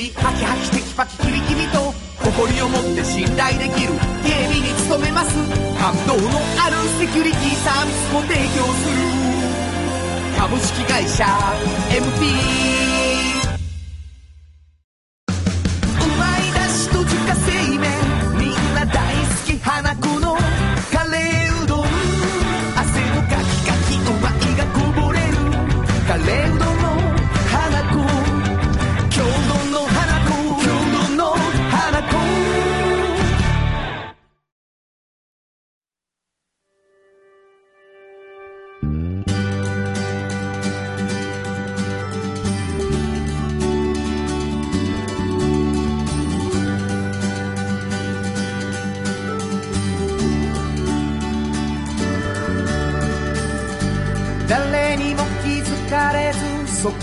[0.00, 1.92] 日々ハキハキテキパキキビキビと
[2.24, 3.92] 誇りを持って信頼できる
[4.24, 5.36] 警備に努めます。
[5.76, 8.96] 感動のあるセキュリティサービスも提供する。
[10.38, 11.26] 株式会社
[11.92, 13.09] ｍｐ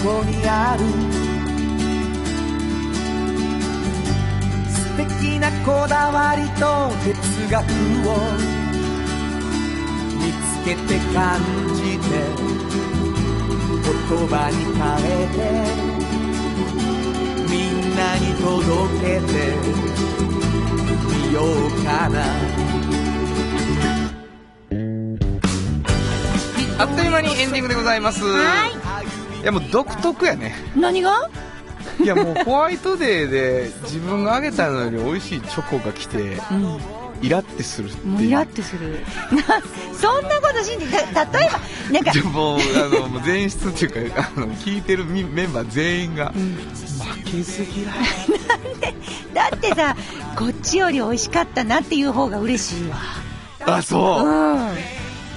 [0.03, 0.85] こにある
[4.69, 8.11] 素敵なこだわりと哲学を
[10.17, 11.39] 見つけて感
[11.75, 12.05] じて
[13.83, 15.39] 言葉に変えて
[17.49, 18.45] みんなに届
[19.01, 19.33] けて
[21.07, 22.15] みようかな
[26.79, 28.21] あっという間にエンディングでございます。
[28.21, 28.96] い
[29.43, 30.55] やもう独特やね。
[30.75, 31.29] 何が？
[32.01, 36.37] いやもうホワイトデーで自分があげたのより美味しいチョコが来て、
[37.21, 38.07] イラってするっていう。
[38.07, 38.99] もうイラってする。
[39.31, 39.43] な
[39.97, 41.59] そんなこと信じて、た例えば、
[41.91, 47.93] なんかで、もあのもう前室っていうかあの聞いてるみメンバー全員が、負けず嫌い
[49.33, 49.95] だってさ、
[50.35, 52.97] こっちより美味しかったなっていう方が嬉しいわ。
[53.65, 54.69] あそう、うん。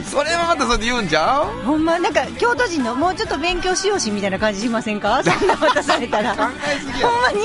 [0.04, 1.46] それはまたそれで言うんじゃう？
[1.64, 5.22] ほんま、なんか、京都人のもうちょっと勉強しようしみたいな感じしませんか？
[5.24, 6.34] そんな渡されたら。
[6.34, 6.44] 考
[6.74, 7.08] えすぎや。
[7.08, 7.38] ほんまに？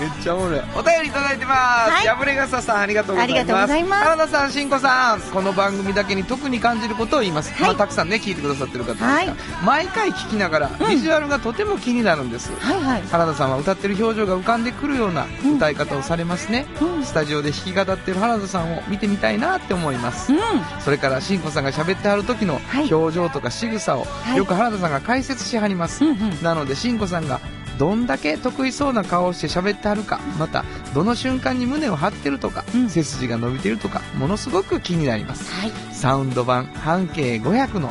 [0.00, 0.60] めっちゃおもろい。
[0.76, 2.06] お便りいただいてます、はい。
[2.06, 3.38] 破れ傘さんありがとうございます。
[3.38, 4.04] ありがとうございます。
[4.04, 7.30] 原田さんしんこさんこの番組だけに特に感じることを言い。
[7.32, 9.34] ます、まあ、たくさんね聞いてくださってる方ですが、はい。
[9.64, 13.02] 毎回聞きながらビジュアルがとても気になるんです、はいはい。
[13.08, 17.04] 原田さんは歌ってる表情が浮かんでくるような歌い方をされますね、うん。
[17.04, 20.40] スタジオで弾き語ってる原田さんを見てみたいなって思います、うん。
[20.80, 22.92] それからしんこさんが喋ってはる時のはい。
[22.92, 24.36] 表情とか仕草をい。
[24.36, 26.42] よく原田さんが解説しはります、うんうん。
[26.42, 27.40] なのでしんこさんが
[27.78, 32.88] どんだけ得意そうな顔をして喋ってはるかまたどの瞬間に胸を張ってるとか、うん。
[32.90, 35.50] 背筋が伸びてるとかものすごく気になります。
[35.52, 35.72] はい。
[35.92, 37.90] サウンド版半径500の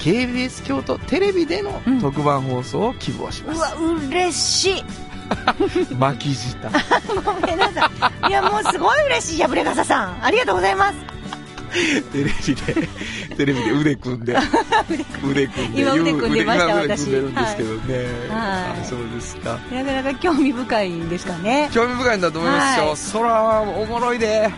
[0.00, 2.00] KBS 京都テレビでのうん。
[2.00, 3.74] 特番放送を希望します、うわ、
[4.08, 4.84] 嬉しい。
[5.98, 6.70] 巻き舌。
[7.24, 7.90] ごめんなさ
[8.26, 8.28] い。
[8.28, 10.24] いや、もうすごい嬉しい、破れ傘さん。
[10.24, 11.19] ありがとうございます。
[12.12, 12.88] テレビで
[13.36, 14.36] テレビで腕組んで
[15.24, 17.94] 腕組んで今腕組んでました今腕私組んでるんですけどね、
[18.28, 18.40] は
[18.76, 18.80] い。
[18.80, 19.58] あそうですか。
[19.72, 21.70] なかなか興味深いんですかね。
[21.72, 22.96] 興味深いんだと思いますよ、はい。
[22.96, 24.50] そらおもろいで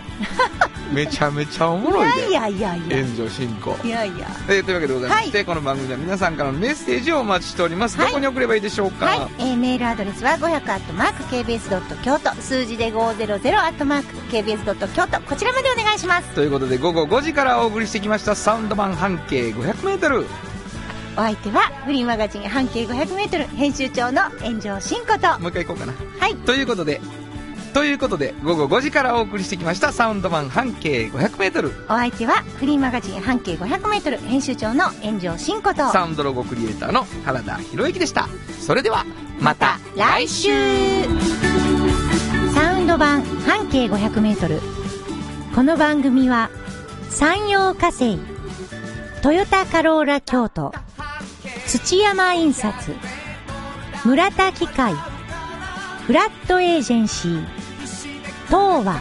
[0.93, 2.29] めちゃめちゃおもろいで。
[2.29, 2.87] いやいやいや。
[2.87, 2.99] いや。
[2.99, 3.77] 援助進行。
[3.85, 4.27] いやいや。
[4.49, 8.07] えーというわけでございまして、この番組では皆さんからのメッセージをお待ちしております、はい。
[8.09, 16.29] どこに送ればいいでしょうか、はい、えーメールアドレスは500アットマーク KBS ドット京都数字で500アットマーク KBS ドット京都こちらまでお願いします。
[16.35, 18.35] ということで午後5時からお送りしてきました。
[18.35, 20.27] サウンド版半径 500m
[21.15, 25.39] お相手はフリーマガジン半径 500m 編集長の炎上真子と。
[25.41, 25.95] もう一回行こうかな。
[26.19, 26.37] はい。
[26.37, 27.01] ということで
[27.75, 35.91] ということで午後5時からお送りしてきましたサウンド版半径 500m お相手はフリーマガジン半径 500m 編集長の炎上真子と。
[35.91, 38.29] サウンドロゴクリエイターの原田博之でした。
[38.61, 39.05] それでは
[39.41, 40.51] また来週。
[42.55, 44.61] サウンド版半径500メートル。
[45.55, 46.51] この番組は、
[47.11, 48.19] 山陽火星、
[49.23, 50.73] トヨタカローラ京都、
[51.67, 52.73] 土山印刷、
[54.05, 54.95] 村田機械、
[56.07, 57.62] フラットエージェンシー、
[58.53, 59.01] 東和、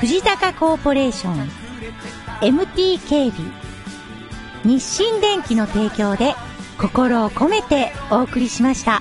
[0.00, 1.48] 藤高コーポレーション、
[2.42, 3.50] MT 警備、
[4.66, 6.34] 日清電機の提供で
[6.76, 9.00] 心を込めてお送りしました。